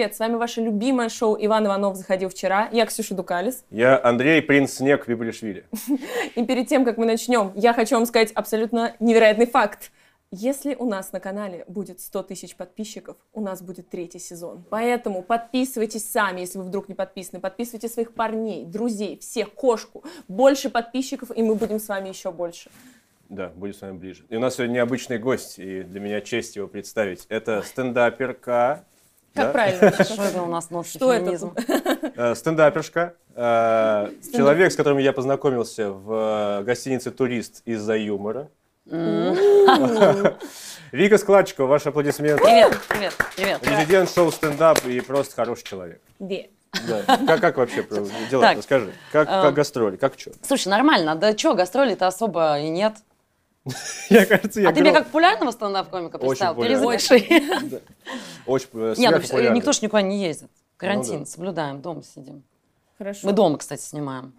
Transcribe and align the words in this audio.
Привет, 0.00 0.16
с 0.16 0.18
вами 0.18 0.36
ваше 0.36 0.62
любимое 0.62 1.10
шоу 1.10 1.36
«Иван 1.38 1.66
Иванов 1.66 1.94
заходил 1.94 2.30
вчера». 2.30 2.70
Я 2.72 2.86
Ксюша 2.86 3.14
Дукалис. 3.14 3.66
Я 3.70 4.02
Андрей 4.02 4.40
Принц 4.40 4.72
Снег 4.72 5.06
Вибришвили. 5.06 5.66
И 6.36 6.42
перед 6.46 6.68
тем, 6.68 6.86
как 6.86 6.96
мы 6.96 7.04
начнем, 7.04 7.52
я 7.54 7.74
хочу 7.74 7.96
вам 7.96 8.06
сказать 8.06 8.32
абсолютно 8.32 8.96
невероятный 8.98 9.44
факт. 9.44 9.92
Если 10.30 10.74
у 10.74 10.86
нас 10.86 11.12
на 11.12 11.20
канале 11.20 11.66
будет 11.68 12.00
100 12.00 12.22
тысяч 12.22 12.56
подписчиков, 12.56 13.18
у 13.34 13.42
нас 13.42 13.60
будет 13.60 13.90
третий 13.90 14.18
сезон. 14.18 14.64
Поэтому 14.70 15.20
подписывайтесь 15.20 16.10
сами, 16.10 16.40
если 16.40 16.56
вы 16.56 16.64
вдруг 16.64 16.88
не 16.88 16.94
подписаны. 16.94 17.38
Подписывайте 17.38 17.90
своих 17.90 18.14
парней, 18.14 18.64
друзей, 18.64 19.18
всех, 19.18 19.52
кошку. 19.52 20.02
Больше 20.28 20.70
подписчиков, 20.70 21.30
и 21.36 21.42
мы 21.42 21.56
будем 21.56 21.78
с 21.78 21.86
вами 21.86 22.08
еще 22.08 22.32
больше. 22.32 22.70
Да, 23.28 23.50
будет 23.50 23.76
с 23.76 23.82
вами 23.82 23.98
ближе. 23.98 24.24
И 24.30 24.36
у 24.36 24.40
нас 24.40 24.54
сегодня 24.54 24.76
необычный 24.76 25.18
гость, 25.18 25.58
и 25.58 25.82
для 25.82 26.00
меня 26.00 26.22
честь 26.22 26.56
его 26.56 26.66
представить. 26.68 27.26
Это 27.28 27.62
стендаперка. 27.66 28.86
Как 29.34 29.46
да? 29.46 29.52
правильно? 29.52 29.92
Что 30.04 30.22
это 30.24 30.42
у 30.42 30.46
нас 30.46 30.70
новый 30.70 30.84
Что 30.84 31.12
это? 31.12 31.24
феминизм? 31.24 31.54
Э, 32.16 32.34
Стендапершка. 32.34 33.14
Э, 33.34 34.10
Человек, 34.32 34.72
с 34.72 34.76
которым 34.76 34.98
я 34.98 35.12
познакомился 35.12 35.90
в 35.92 36.60
э, 36.60 36.64
гостинице 36.64 37.10
«Турист» 37.12 37.62
из-за 37.64 37.96
юмора. 37.96 38.48
Вика 40.90 41.18
Складчикова, 41.18 41.66
ваши 41.66 41.90
аплодисменты. 41.90 42.42
Привет, 42.42 42.78
привет, 42.88 43.14
привет. 43.36 43.66
Резидент 43.66 44.10
шоу 44.10 44.32
стендап 44.32 44.84
и 44.84 45.00
просто 45.00 45.36
хороший 45.36 45.64
человек. 45.64 46.00
Где? 46.18 46.50
Да. 46.88 47.02
Как, 47.26 47.40
как 47.40 47.56
вообще 47.56 47.84
дела? 48.30 48.42
Так. 48.42 48.58
Расскажи. 48.58 48.92
Как, 49.12 49.28
как 49.28 49.54
гастроли? 49.54 49.96
Как 49.96 50.18
что? 50.18 50.32
Слушай, 50.42 50.68
нормально. 50.68 51.14
Да 51.14 51.36
что, 51.36 51.54
гастролей-то 51.54 52.06
особо 52.08 52.58
и 52.58 52.68
нет. 52.68 52.94
Я, 54.10 54.26
кажется, 54.26 54.60
я 54.60 54.68
а 54.68 54.72
ты 54.72 54.80
меня 54.80 54.92
как 54.92 55.06
популярного 55.06 55.50
стендап-комика 55.52 56.18
представил? 56.18 56.62
Перезапиши. 56.62 57.82
Очень 58.46 58.68
э, 58.72 58.94
Нет, 58.98 59.10
ну, 59.12 59.18
сверхпопулярный. 59.18 59.56
никто 59.56 59.72
ж 59.72 59.82
никуда 59.82 60.02
не 60.02 60.22
ездит. 60.22 60.50
Карантин, 60.76 61.18
Ну 61.20 61.20
да. 61.20 61.26
соблюдаем, 61.26 61.80
дома 61.82 62.02
сидим. 62.02 62.42
Хорошо. 62.98 63.26
Мы 63.26 63.32
дома, 63.32 63.58
кстати, 63.58 63.82
снимаем. 63.82 64.34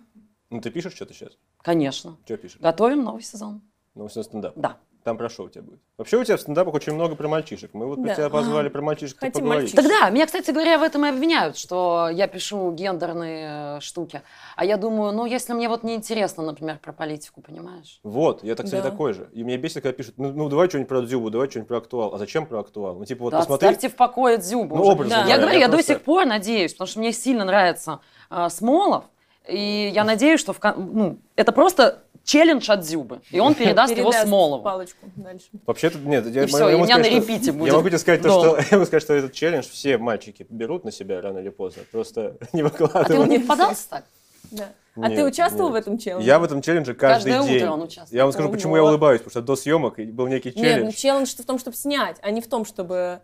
Ну, 0.50 0.60
ты 0.60 0.70
пишешь 0.72 0.94
что-то 0.94 1.14
сейчас? 1.14 1.32
Конечно. 1.62 2.18
Что 2.26 2.38
пишешь? 2.38 2.60
Готовим 2.60 3.04
новый 3.04 3.22
сезон. 3.24 3.62
Новости 3.96 4.18
на 4.18 4.24
стендап. 4.24 4.54
Да. 4.56 4.78
Там 5.04 5.18
про 5.18 5.30
шоу 5.30 5.48
у 5.48 5.50
тебя 5.50 5.64
будет. 5.64 5.80
Вообще 5.98 6.18
у 6.18 6.24
тебя 6.24 6.38
в 6.38 6.42
стендапах 6.42 6.76
очень 6.76 6.94
много 6.94 7.16
про 7.16 7.28
мальчишек. 7.28 7.72
Мы 7.74 7.88
вот 7.88 8.04
Да. 8.04 8.14
тебя 8.14 8.30
позвали 8.30 8.70
про 8.70 8.82
мальчишек 8.84 9.18
Хотим 9.20 9.42
поговорить. 9.46 9.74
мальчишек. 9.74 9.82
Тогда, 9.92 10.10
меня, 10.12 10.26
кстати 10.28 10.52
говоря, 10.52 10.78
в 10.78 10.84
этом 10.84 11.06
и 11.06 11.10
обвиняют, 11.10 11.58
что 11.58 12.10
я 12.12 12.28
пишу 12.28 12.72
гендерные 12.72 13.78
э, 13.78 13.80
штуки. 13.82 14.22
А 14.56 14.64
я 14.64 14.78
думаю, 14.78 15.12
ну, 15.12 15.26
если 15.26 15.54
мне 15.54 15.70
вот 15.70 15.84
неинтересно, 15.84 16.44
например, 16.44 16.78
про 16.78 16.94
политику, 16.94 17.42
понимаешь? 17.42 18.00
Вот, 18.04 18.44
я, 18.44 18.54
так, 18.56 18.68
кстати, 18.68 18.84
Да. 18.84 18.92
такой 18.92 19.14
же. 19.14 19.28
И 19.34 19.44
мне 19.44 19.58
бесит, 19.58 19.82
когда 19.82 19.94
пишут, 19.94 20.14
ну, 20.18 20.32
ну, 20.32 20.50
давай 20.50 20.70
что-нибудь 20.70 20.90
про 20.90 21.02
Дзюбу, 21.02 21.32
давай 21.32 21.50
что-нибудь 21.50 21.68
про 21.70 21.78
актуал. 21.78 22.14
А 22.14 22.20
зачем 22.20 22.46
про 22.46 22.60
актуал? 22.60 22.96
Ну, 23.00 23.06
типа, 23.06 23.24
вот 23.24 23.32
Да 23.32 23.40
посмотри. 23.40 23.68
оставьте 23.70 23.90
в 23.90 23.96
покое 23.96 24.38
Дзюбу. 24.38 24.76
Ну, 24.76 24.84
образно 24.84 25.16
Да. 25.16 25.22
Я 25.22 25.38
говоря, 25.38 25.42
говорю, 25.42 25.60
я, 25.60 25.68
до 25.68 25.74
просто- 25.74 25.94
сих 25.94 26.02
пор 26.04 26.26
надеюсь, 26.26 26.74
потому 26.74 26.88
что 26.88 27.00
мне 27.00 27.12
сильно 27.12 27.44
нравится 27.44 28.00
э, 28.30 28.50
Смолов, 28.50 29.06
и 29.48 29.92
я 29.94 30.04
надеюсь, 30.04 30.40
что 30.40 30.54
в 30.54 30.60
ну, 30.78 31.18
это 31.36 31.52
просто 31.52 32.04
челлендж 32.24 32.70
от 32.72 32.82
Дзюбы, 32.82 33.22
и 33.32 33.40
он 33.40 33.56
передаст 33.56 33.96
его 33.96 34.10
Передаст 34.12 34.28
Смолову. 34.28 34.64
палочку 34.64 35.06
дальше. 35.16 35.48
Вообще-то, 35.66 35.98
нет, 36.00 36.26
я, 36.28 36.44
И 36.44 36.46
всё, 36.46 36.60
могу 36.60 36.72
и 36.72 36.74
у 36.76 36.78
меня 36.84 36.96
сказать, 36.96 37.12
на 37.14 37.22
что- 37.22 37.32
репите 37.32 37.52
будет 37.52 37.68
Я 37.72 37.74
могу 37.78 37.90
тебе 37.90 37.98
сказать, 37.98 38.22
то, 38.22 38.30
что, 38.30 38.58
я 38.72 38.78
могу 38.78 38.86
сказать, 38.86 39.04
что 39.04 39.14
этот 39.14 39.34
челлендж 39.34 39.68
все 39.70 39.98
мальчики 39.98 40.46
берут 40.50 40.84
на 40.86 40.92
себя 40.92 41.22
рано 41.22 41.40
или 41.40 41.50
поздно. 41.50 41.84
Просто 41.92 42.38
не 42.54 42.62
А 42.62 42.70
ты 42.70 42.78
вот 42.78 42.80
выкладывают. 42.80 43.30
не 43.30 43.40
попадался 43.40 43.90
так? 43.90 44.06
Да. 44.52 44.70
А 44.98 45.10
ты 45.10 45.24
участвовал 45.26 45.70
нет. 45.70 45.74
в 45.74 45.76
этом 45.88 45.98
челлендже? 45.98 46.28
Я 46.28 46.40
в 46.40 46.44
этом 46.44 46.62
челлендже 46.62 46.94
каждый 46.94 47.32
Каждое 47.32 47.48
день. 47.50 47.64
утро 47.64 47.72
он 47.74 47.82
участвует. 47.84 48.12
Я 48.18 48.24
вам 48.26 48.34
скажу, 48.34 48.50
почему 48.50 48.76
я 48.76 48.84
улыбаюсь, 48.84 49.22
потому 49.22 49.32
что 49.32 49.42
до 49.42 49.56
съемок 49.56 49.98
был 49.98 50.28
некий 50.28 50.50
Нет, 50.50 50.56
ну 50.58 50.64
челлендж. 50.64 50.94
челлендж 50.96 51.36
в 51.38 51.46
том, 51.46 51.58
чтобы 51.60 51.78
снять, 51.78 52.18
а 52.22 52.30
не 52.32 52.42
в 52.42 52.48
том, 52.48 52.66
чтобы 52.66 53.22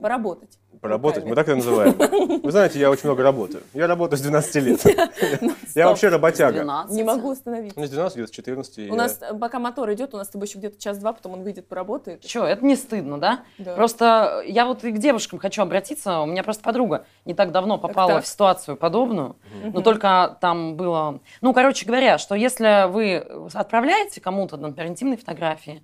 поработать. 0.00 0.58
Поработать, 0.80 1.24
руками. 1.24 1.30
мы 1.30 1.36
так 1.36 1.48
это 1.48 1.56
называем. 1.56 2.40
Вы 2.42 2.50
знаете, 2.50 2.78
я 2.78 2.90
очень 2.90 3.04
много 3.04 3.22
работаю. 3.22 3.62
Я 3.74 3.86
работаю 3.86 4.18
с 4.18 4.22
12 4.22 4.54
лет. 4.56 4.80
Ну, 5.40 5.52
Я 5.74 5.88
вообще 5.88 6.08
работяга. 6.08 6.52
12. 6.58 6.96
Не 6.96 7.02
могу 7.02 7.30
остановиться. 7.30 7.78
Ну, 7.78 7.86
с 7.86 7.90
12, 7.90 8.16
где-то 8.16 8.32
с 8.32 8.34
14. 8.34 8.90
У 8.90 8.94
нас, 8.94 9.20
пока 9.40 9.58
мотор 9.58 9.92
идет, 9.92 10.14
у 10.14 10.16
нас 10.16 10.28
с 10.28 10.30
тобой 10.30 10.46
еще 10.46 10.58
где-то 10.58 10.80
час-два, 10.80 11.12
потом 11.12 11.34
он 11.34 11.42
выйдет, 11.42 11.66
поработает. 11.66 12.20
Че, 12.22 12.44
это 12.44 12.64
не 12.64 12.76
стыдно, 12.76 13.18
да? 13.18 13.42
Просто 13.76 14.42
я 14.46 14.66
вот 14.66 14.84
и 14.84 14.92
к 14.92 14.98
девушкам 14.98 15.38
хочу 15.38 15.62
обратиться. 15.62 16.20
У 16.20 16.26
меня 16.26 16.42
просто 16.42 16.62
подруга 16.62 17.04
не 17.24 17.34
так 17.34 17.52
давно 17.52 17.78
попала 17.78 18.20
в 18.20 18.26
ситуацию 18.26 18.76
подобную, 18.76 19.36
но 19.62 19.80
только 19.80 20.36
там 20.40 20.76
было... 20.76 21.20
Ну, 21.40 21.52
короче 21.52 21.86
говоря, 21.86 22.18
что 22.18 22.34
если 22.34 22.88
вы 22.88 23.16
отправляете 23.52 24.20
кому-то, 24.20 24.56
например, 24.56 24.90
интимные 24.90 25.16
фотографии, 25.16 25.82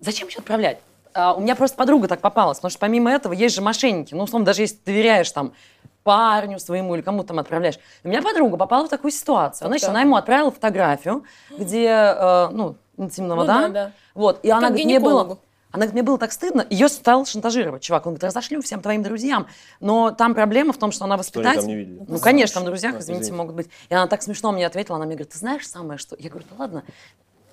зачем 0.00 0.28
еще 0.28 0.38
отправлять? 0.40 0.78
А, 1.14 1.34
у 1.34 1.40
меня 1.40 1.56
просто 1.56 1.76
подруга 1.76 2.08
так 2.08 2.20
попалась, 2.20 2.58
потому 2.58 2.70
что 2.70 2.78
помимо 2.78 3.10
этого 3.10 3.32
есть 3.32 3.54
же 3.54 3.62
мошенники. 3.62 4.14
Ну, 4.14 4.24
условно, 4.24 4.46
даже 4.46 4.62
если 4.62 4.76
ты 4.76 4.82
доверяешь 4.86 5.30
там 5.30 5.52
парню 6.02 6.58
своему 6.58 6.94
или 6.94 7.02
кому-то 7.02 7.28
там 7.28 7.38
отправляешь. 7.38 7.78
У 8.04 8.08
меня 8.08 8.22
подруга 8.22 8.56
попала 8.56 8.86
в 8.86 8.88
такую 8.88 9.10
ситуацию. 9.10 9.68
Значит, 9.68 9.88
она 9.88 10.00
ему 10.00 10.16
отправила 10.16 10.50
фотографию, 10.50 11.24
где, 11.56 11.86
э, 11.88 12.48
ну, 12.52 12.76
интимного, 12.96 13.40
Ну 13.40 13.46
да? 13.46 13.60
да, 13.60 13.68
да. 13.68 13.92
Вот, 14.14 14.40
и 14.42 14.50
она 14.50 14.60
Как 14.62 14.68
говорит, 14.70 14.86
мне 14.86 15.00
было... 15.00 15.38
Она 15.72 15.82
говорит, 15.82 15.92
мне 15.92 16.02
было 16.02 16.18
так 16.18 16.32
стыдно. 16.32 16.66
Ее 16.68 16.88
стал 16.88 17.24
шантажировать, 17.26 17.82
чувак. 17.82 18.04
Он 18.04 18.14
говорит, 18.14 18.24
разошлю 18.24 18.60
всем 18.60 18.80
твоим 18.80 19.04
друзьям. 19.04 19.46
Но 19.78 20.10
там 20.10 20.34
проблема 20.34 20.72
в 20.72 20.78
том, 20.78 20.90
что 20.90 21.04
она 21.04 21.16
Что 21.22 21.38
они 21.38 21.46
воспитатель. 21.46 21.60
там 21.60 21.68
не 21.68 21.76
видели? 21.76 22.04
Ну, 22.08 22.18
конечно, 22.18 22.54
там 22.54 22.62
в 22.64 22.66
друзьях, 22.66 22.96
А, 22.96 22.98
извините, 22.98 23.22
извините. 23.26 23.36
могут 23.40 23.54
быть. 23.54 23.70
И 23.88 23.94
она 23.94 24.08
так 24.08 24.20
смешно 24.22 24.50
мне 24.50 24.66
ответила. 24.66 24.96
Она 24.96 25.06
мне 25.06 25.14
говорит, 25.14 25.32
ты 25.32 25.38
знаешь 25.38 25.68
самое 25.68 25.98
что? 25.98 26.16
Я 26.18 26.28
говорю, 26.28 26.44
да 26.50 26.56
ладно, 26.58 26.82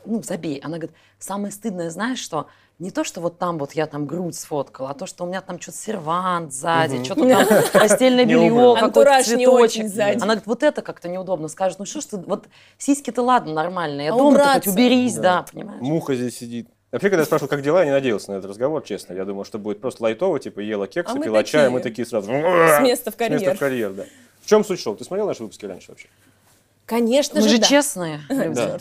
ну, 0.08 0.24
забей. 0.24 0.60
Она 0.64 0.78
говорит, 0.78 0.96
самое 1.20 1.52
стыдное, 1.52 1.90
знаешь 1.90 2.20
что? 2.20 2.48
Не 2.80 2.92
то, 2.92 3.04
что 3.04 3.22
вот 3.22 3.40
там 3.40 3.58
вот 3.58 3.74
я 3.74 3.88
там 3.88 4.06
грудь 4.06 4.36
сфоткала, 4.36 4.92
а 4.92 4.94
то, 4.94 5.08
что 5.08 5.24
у 5.24 5.28
меня 5.28 5.42
там 5.42 5.60
что-то 5.60 5.78
сервант 5.80 6.54
сзади, 6.54 7.04
что-то 7.04 7.28
там 7.28 7.48
постельное 7.74 8.26
белье, 8.26 8.50
какой-то 8.50 8.86
Антураж 8.86 9.28
не 9.30 9.48
очень 9.48 9.90
цветочек. 9.90 9.96
сзади. 9.96 10.16
Она 10.18 10.26
говорит, 10.26 10.46
вот 10.48 10.64
это 10.64 10.82
как-то 10.84 11.10
неудобно. 11.10 11.48
Скажет, 11.48 11.80
ну 11.80 11.86
что 11.86 12.02
ж 12.02 12.06
ты, 12.06 12.18
вот 12.18 12.48
сиськи-то 12.78 13.22
ладно, 13.24 13.54
нормальные, 13.54 14.12
а 14.12 14.14
А 14.14 14.18
дома 14.18 14.54
хоть 14.54 14.68
уберись, 14.68 15.16
да, 15.16 15.46
понимаешь? 15.52 15.82
Муха 15.82 16.14
здесь 16.16 16.38
сидит. 16.38 16.68
Вообще, 16.92 17.10
когда 17.10 17.22
я 17.24 17.26
спрашивал, 17.26 17.50
как 17.50 17.62
дела, 17.64 17.80
я 17.80 17.86
не 17.86 17.92
надеялся 17.92 18.32
на 18.32 18.36
этот 18.38 18.50
разговор, 18.52 18.82
честно. 18.84 19.14
Я 19.14 19.26
думал, 19.26 19.44
что 19.44 19.58
будет 19.60 19.82
просто 19.82 20.04
лайтово, 20.04 20.40
типа 20.40 20.60
ела 20.62 20.88
кексы, 20.88 21.18
А 21.18 21.20
пила 21.20 21.44
чай, 21.44 21.68
а 21.68 21.70
мы 21.70 21.80
такие. 21.82 22.06
такие 22.06 22.06
сразу... 22.06 22.32
С 22.32 22.80
места 22.82 23.12
в 23.12 23.16
С 23.16 23.20
места 23.20 23.30
карьер. 23.40 23.56
в 23.56 23.60
карьер, 23.60 23.94
да. 23.94 24.04
В 24.42 24.46
чем 24.48 24.64
суть 24.64 24.80
шоу? 24.80 24.96
Ты 24.96 25.04
смотрел 25.04 25.28
наши 25.28 25.44
выпуски 25.44 25.66
раньше 25.66 25.90
вообще? 25.92 26.08
Конечно 26.88 27.42
Мы 27.42 27.48
же, 27.48 27.56
же 27.56 27.62
да. 27.62 27.68
честные. 27.68 28.20
Да. 28.30 28.78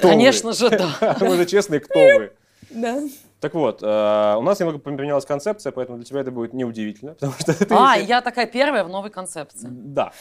Конечно 0.00 0.52
же, 0.52 0.70
да. 0.70 1.16
Мы 1.20 1.36
же 1.36 1.46
честные, 1.46 1.80
кто 1.80 1.98
вы? 1.98 2.32
Да. 2.70 3.00
Так 3.40 3.54
вот, 3.54 3.82
э, 3.82 4.34
у 4.36 4.42
нас 4.42 4.60
немного 4.60 4.78
поменялась 4.78 5.24
концепция, 5.24 5.72
поэтому 5.72 5.96
для 5.96 6.04
тебя 6.06 6.20
это 6.20 6.30
будет 6.30 6.52
неудивительно, 6.52 7.14
потому 7.18 7.32
что 7.40 7.54
ты... 7.54 7.66
А, 7.74 7.96
еще- 7.96 8.06
я 8.08 8.20
такая 8.20 8.46
первая 8.46 8.84
в 8.84 8.88
новой 8.90 9.10
концепции. 9.10 9.66
Да, 9.70 10.12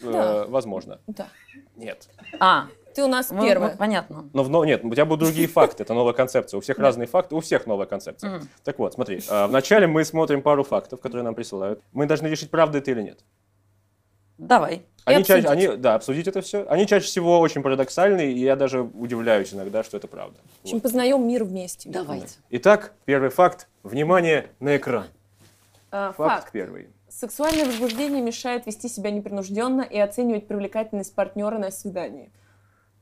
Э, 0.00 0.10
Да. 0.10 0.44
возможно. 0.48 0.98
Да. 1.06 1.28
Нет. 1.76 2.08
А, 2.40 2.66
Ты 2.94 3.04
у 3.04 3.08
нас 3.08 3.30
ну, 3.30 3.42
первая. 3.42 3.72
ну, 3.72 3.76
понятно. 3.78 4.28
Но 4.32 4.42
в, 4.42 4.48
но- 4.48 4.64
нет, 4.64 4.82
у 4.84 4.90
тебя 4.90 5.04
будут 5.04 5.26
другие 5.28 5.46
факты, 5.46 5.82
это 5.84 5.92
новая 5.94 6.14
концепция. 6.14 6.56
У 6.58 6.60
всех 6.62 6.78
разные 6.78 7.06
факты, 7.06 7.34
у 7.36 7.40
всех 7.40 7.66
новая 7.66 7.86
концепция. 7.86 8.42
Так 8.64 8.78
вот, 8.78 8.94
смотри, 8.94 9.20
э, 9.28 9.46
вначале 9.46 9.86
мы 9.86 10.04
смотрим 10.04 10.40
пару 10.42 10.64
фактов, 10.64 11.00
которые 11.00 11.22
нам 11.24 11.34
присылают. 11.34 11.80
Мы 11.92 12.06
должны 12.06 12.26
решить, 12.28 12.50
правда 12.50 12.78
это 12.78 12.90
или 12.90 13.02
нет. 13.02 13.20
Давай. 14.42 14.82
Они 15.04 15.24
чаще, 15.24 15.48
они, 15.48 15.68
да, 15.76 15.94
обсудить 15.94 16.28
это 16.28 16.42
все. 16.42 16.64
Они 16.68 16.86
чаще 16.86 17.06
всего 17.06 17.38
очень 17.40 17.62
парадоксальные, 17.62 18.32
и 18.32 18.38
я 18.40 18.54
даже 18.56 18.82
удивляюсь 18.82 19.52
иногда, 19.54 19.82
что 19.82 19.96
это 19.96 20.06
правда. 20.08 20.38
В 20.60 20.64
общем, 20.64 20.76
Вот. 20.76 20.82
познаем 20.82 21.26
мир 21.26 21.44
вместе. 21.44 21.88
Давайте. 21.88 22.34
Итак, 22.50 22.92
первый 23.04 23.30
факт. 23.30 23.68
Внимание 23.82 24.48
на 24.60 24.76
экран. 24.76 25.06
А, 25.90 26.12
Факт, 26.12 26.16
Факт. 26.44 26.52
первый. 26.52 26.88
Сексуальное 27.08 27.66
возбуждение 27.66 28.22
мешает 28.22 28.66
вести 28.66 28.88
себя 28.88 29.10
непринужденно 29.10 29.82
и 29.82 29.98
оценивать 29.98 30.46
привлекательность 30.46 31.14
партнера 31.14 31.58
на 31.58 31.70
свидании. 31.70 32.32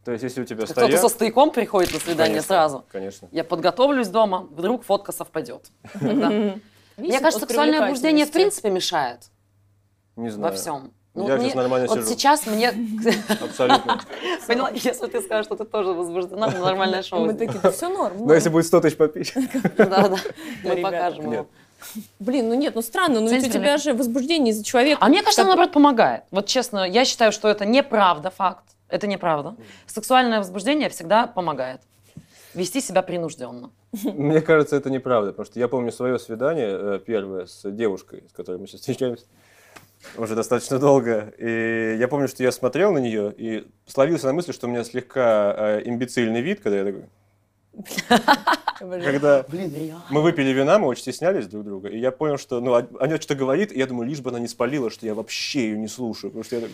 То 0.05 0.13
есть, 0.13 0.25
если 0.25 0.43
у 0.43 0.45
тебя 0.45 0.65
Кто-то 0.65 0.81
стоят... 0.81 1.01
со 1.01 1.09
стояком 1.09 1.51
приходит 1.51 1.93
на 1.93 2.01
свидание 2.01 2.35
Конечно, 2.37 2.49
сразу. 2.49 2.85
Конечно. 2.91 3.29
Я 3.33 3.45
подготовлюсь 3.45 4.09
дома, 4.09 4.49
вдруг 4.51 4.85
фотка 4.85 5.13
совпадет. 5.13 5.71
Мне 6.01 7.19
кажется, 7.21 7.41
сексуальное 7.41 7.81
возбуждение 7.81 8.27
в 8.27 8.33
принципе 8.33 8.71
мешает 8.71 9.31
Не 10.17 10.31
знаю. 10.31 10.53
во 10.53 10.57
всем. 10.59 10.93
Я 11.27 11.37
вот 11.37 11.43
сейчас 11.43 11.55
мне- 11.55 11.63
нормально 11.63 11.87
вот 11.89 11.99
сижу. 11.99 12.09
сейчас 12.09 12.47
мне... 12.47 12.69
Абсолютно. 13.29 14.01
Поняла, 14.47 14.71
если 14.71 15.07
ты 15.07 15.21
скажешь, 15.21 15.47
что 15.47 15.57
ты 15.57 15.65
тоже 15.65 15.93
возбуждена, 15.93 16.49
ну, 16.49 16.65
нормальное 16.65 17.03
шоу. 17.03 17.27
Мы 17.27 17.35
такие, 17.35 17.59
все 17.73 17.89
норм. 17.89 18.19
Но 18.19 18.25
норм». 18.25 18.35
если 18.35 18.49
будет 18.49 18.67
100 18.67 18.81
тысяч 18.81 18.97
подписчиков. 18.97 19.45
Да, 19.77 20.09
да. 20.09 20.17
Мы 20.65 20.77
покажем 20.77 21.33
его. 21.33 21.47
Блин, 22.19 22.49
ну 22.49 22.55
нет, 22.55 22.75
ну 22.75 22.83
странно, 22.83 23.21
ну 23.21 23.31
ведь 23.31 23.49
у 23.49 23.51
тебя 23.51 23.79
же 23.79 23.95
возбуждение 23.95 24.53
из-за 24.53 24.63
человека. 24.65 24.99
А 25.01 25.09
мне 25.09 25.23
кажется, 25.23 25.43
оно, 25.43 25.51
наоборот, 25.51 25.73
помогает. 25.73 26.25
Вот 26.31 26.47
честно, 26.47 26.87
я 26.87 27.05
считаю, 27.05 27.33
что 27.33 27.49
это 27.49 27.65
неправда, 27.65 28.31
факт. 28.31 28.65
Это 28.89 29.07
неправда. 29.07 29.57
Сексуальное 29.87 30.39
возбуждение 30.39 30.89
всегда 30.91 31.27
помогает. 31.27 31.81
Вести 32.55 32.81
себя 32.81 33.03
принужденно. 33.03 33.71
Мне 33.93 34.41
кажется, 34.41 34.77
это 34.77 34.91
неправда, 34.91 35.31
потому 35.31 35.47
что 35.47 35.59
я 35.59 35.69
помню 35.69 35.93
свое 35.93 36.19
свидание 36.19 36.69
э, 36.71 37.01
первое 37.05 37.47
с 37.47 37.69
девушкой, 37.71 38.25
с 38.29 38.33
которой 38.33 38.59
мы 38.59 38.67
сейчас 38.67 38.81
встречаемся 38.81 39.25
уже 40.17 40.35
достаточно 40.35 40.79
долго. 40.79 41.33
И 41.39 41.97
я 41.99 42.09
помню, 42.09 42.29
что 42.29 42.43
я 42.43 42.53
смотрел 42.53 42.93
на 42.93 42.99
нее 42.99 43.33
и 43.37 43.67
словился 43.87 44.27
на 44.27 44.33
мысли, 44.33 44.53
что 44.53 44.67
у 44.67 44.71
меня 44.71 44.85
слегка 44.85 45.55
э, 45.57 45.83
имбецильный 45.85 46.41
вид, 46.41 46.61
когда 46.61 46.79
я 46.79 46.85
такой... 46.85 47.05
Когда 48.79 49.45
мы 50.09 50.23
выпили 50.23 50.51
вина, 50.51 50.79
мы 50.79 50.87
очень 50.89 51.03
стеснялись 51.03 51.47
друг 51.47 51.65
друга, 51.65 51.89
и 51.89 51.99
я 51.99 52.11
понял, 52.11 52.39
что, 52.39 52.61
ну, 52.61 52.75
она 52.75 53.17
что-то 53.19 53.35
говорит, 53.35 53.73
и 53.73 53.79
я 53.79 53.87
думаю, 53.87 54.09
лишь 54.09 54.21
бы 54.21 54.31
она 54.31 54.39
не 54.39 54.49
спалила, 54.49 54.91
что 54.91 55.05
я 55.05 55.15
вообще 55.15 55.71
ее 55.71 55.79
не 55.79 55.87
слушаю, 55.87 56.31
потому 56.31 56.45
что 56.45 56.57
я 56.57 56.63
так, 56.63 56.71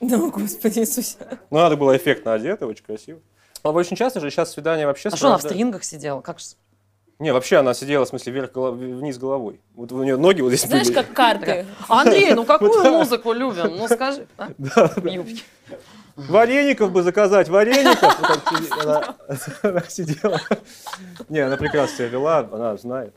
Ну, 0.00 0.30
Господи 0.30 0.78
Иисусе. 0.78 1.16
ну, 1.50 1.58
надо 1.58 1.76
было 1.76 1.96
эффектно 1.96 2.32
одета, 2.32 2.66
очень 2.66 2.84
красиво. 2.84 3.18
А 3.64 3.72
очень 3.72 3.96
часто 3.96 4.20
же 4.20 4.30
сейчас 4.30 4.52
свидания 4.52 4.86
вообще 4.86 5.08
А 5.08 5.16
что 5.16 5.26
она 5.26 5.38
в 5.38 5.42
стрингах 5.42 5.82
сидела? 5.82 6.20
Как 6.20 6.38
Не, 7.18 7.32
вообще 7.32 7.56
она 7.56 7.74
сидела, 7.74 8.04
в 8.04 8.08
смысле, 8.08 8.32
вверх, 8.32 8.52
голов- 8.52 8.76
вниз 8.76 9.18
головой. 9.18 9.60
Вот 9.74 9.90
у 9.90 10.02
нее 10.04 10.16
ноги 10.16 10.40
вот 10.40 10.50
здесь 10.50 10.62
Знаешь, 10.68 10.86
были. 10.86 10.94
как 10.94 11.12
карты. 11.12 11.66
Андрей, 11.88 12.32
ну 12.34 12.44
какую 12.46 12.90
музыку 12.92 13.32
любим? 13.32 13.76
Ну 13.76 13.88
скажи. 13.88 14.26
а? 14.36 14.50
Да, 14.58 14.92
да. 14.96 15.10
Юбки. 15.10 15.42
Вареников 16.14 16.90
бы 16.92 17.02
заказать, 17.02 17.48
вареников! 17.48 18.18
Она, 18.82 19.14
она 19.62 19.82
сидела. 19.88 20.40
Не, 21.28 21.40
она 21.40 21.56
прекрасно 21.56 21.96
себя 21.96 22.08
вела, 22.08 22.38
она 22.40 22.76
знает. 22.76 23.14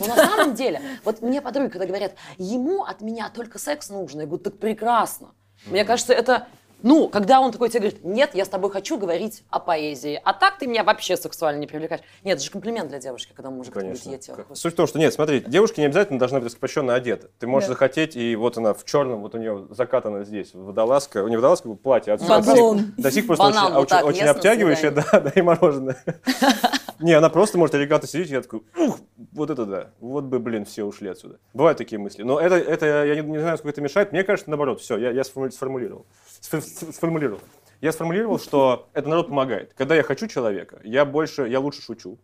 Ну, 0.00 0.06
на 0.06 0.16
самом 0.16 0.54
деле, 0.54 0.80
вот 1.04 1.20
мне 1.22 1.40
подруги, 1.42 1.68
когда 1.70 1.86
говорят, 1.86 2.14
ему 2.38 2.82
от 2.84 3.02
меня 3.02 3.30
только 3.32 3.58
секс 3.60 3.88
нужно, 3.88 4.22
я 4.22 4.26
говорю, 4.26 4.42
так 4.42 4.58
прекрасно. 4.58 5.28
Мне 5.66 5.84
кажется, 5.84 6.12
это, 6.12 6.48
ну, 6.82 7.08
когда 7.08 7.40
он 7.40 7.52
такой 7.52 7.68
тебе 7.68 7.80
говорит, 7.80 8.04
нет, 8.04 8.30
я 8.34 8.44
с 8.44 8.48
тобой 8.48 8.70
хочу 8.70 8.98
говорить 8.98 9.42
о 9.50 9.58
поэзии, 9.60 10.20
а 10.24 10.32
так 10.32 10.58
ты 10.58 10.66
меня 10.66 10.84
вообще 10.84 11.16
сексуально 11.16 11.58
не 11.60 11.66
привлекаешь. 11.66 12.02
Нет, 12.24 12.36
это 12.36 12.44
же 12.44 12.50
комплимент 12.50 12.88
для 12.88 12.98
девушки, 12.98 13.32
когда 13.34 13.50
мужик 13.50 13.72
говорит, 13.74 14.00
я 14.04 14.18
тебя 14.18 14.34
хочу. 14.36 14.54
Суть 14.54 14.72
в 14.74 14.76
том, 14.76 14.86
что 14.86 14.98
нет, 14.98 15.12
смотри, 15.12 15.40
девушка 15.40 15.80
не 15.80 15.86
обязательно 15.86 16.18
должна 16.18 16.38
быть 16.38 16.46
раскрепощенно 16.46 16.94
одета. 16.94 17.28
Ты 17.38 17.46
можешь 17.46 17.68
Да. 17.68 17.74
захотеть, 17.74 18.16
и 18.16 18.34
вот 18.36 18.56
она 18.58 18.74
в 18.74 18.84
черном, 18.84 19.20
вот 19.22 19.34
у 19.34 19.38
нее 19.38 19.66
закатана 19.70 20.24
здесь 20.24 20.50
водолазка, 20.54 21.20
не 21.22 21.36
водолазка, 21.36 21.70
а 21.70 21.74
платье. 21.74 22.12
Отсюда 22.14 22.40
до 22.40 22.54
сих- 22.56 22.94
До 22.96 23.10
сих 23.10 23.26
просто 23.26 23.44
Банан 23.44 23.64
очень, 23.66 23.74
вот 23.74 23.80
очень- 23.82 23.88
так 23.90 24.04
очень 24.06 24.24
обтягивающее, 24.26 24.90
да, 24.90 25.04
да, 25.20 25.30
и 25.34 25.42
мороженое. 25.42 25.96
Не, 27.00 27.14
она 27.14 27.30
просто 27.30 27.56
может 27.58 27.74
элегантно 27.74 28.06
сидеть, 28.08 28.30
и 28.30 28.34
я 28.34 28.42
такой, 28.42 28.62
ух, 28.76 28.98
вот 29.32 29.48
это 29.50 29.64
да, 29.64 29.90
вот 30.00 30.24
бы, 30.24 30.38
блин, 30.38 30.64
все 30.66 30.84
ушли 30.84 31.08
отсюда. 31.08 31.38
Бывают 31.54 31.78
такие 31.78 31.98
мысли. 31.98 32.22
Но 32.22 32.38
это, 32.38 32.56
это 32.56 33.04
я 33.06 33.14
не, 33.20 33.26
не 33.28 33.38
знаю, 33.38 33.56
сколько 33.56 33.70
это 33.72 33.80
мешает. 33.80 34.12
Мне 34.12 34.22
кажется, 34.22 34.50
наоборот, 34.50 34.80
все, 34.80 34.98
я, 34.98 35.10
я 35.10 35.22
сформу- 35.22 35.50
сформулировал. 35.50 36.06
Сф- 36.40 36.60
сф- 36.62 36.92
Сформулировал. 36.92 37.40
Я 37.80 37.92
сформулировал, 37.92 38.38
что 38.38 38.88
это 38.92 39.08
народ 39.08 39.28
помогает. 39.28 39.72
Когда 39.74 39.94
я 39.94 40.02
хочу 40.02 40.26
человека, 40.26 40.78
я 40.84 41.06
больше, 41.06 41.48
я 41.48 41.58
лучше 41.60 41.80
шучу, 41.80 42.18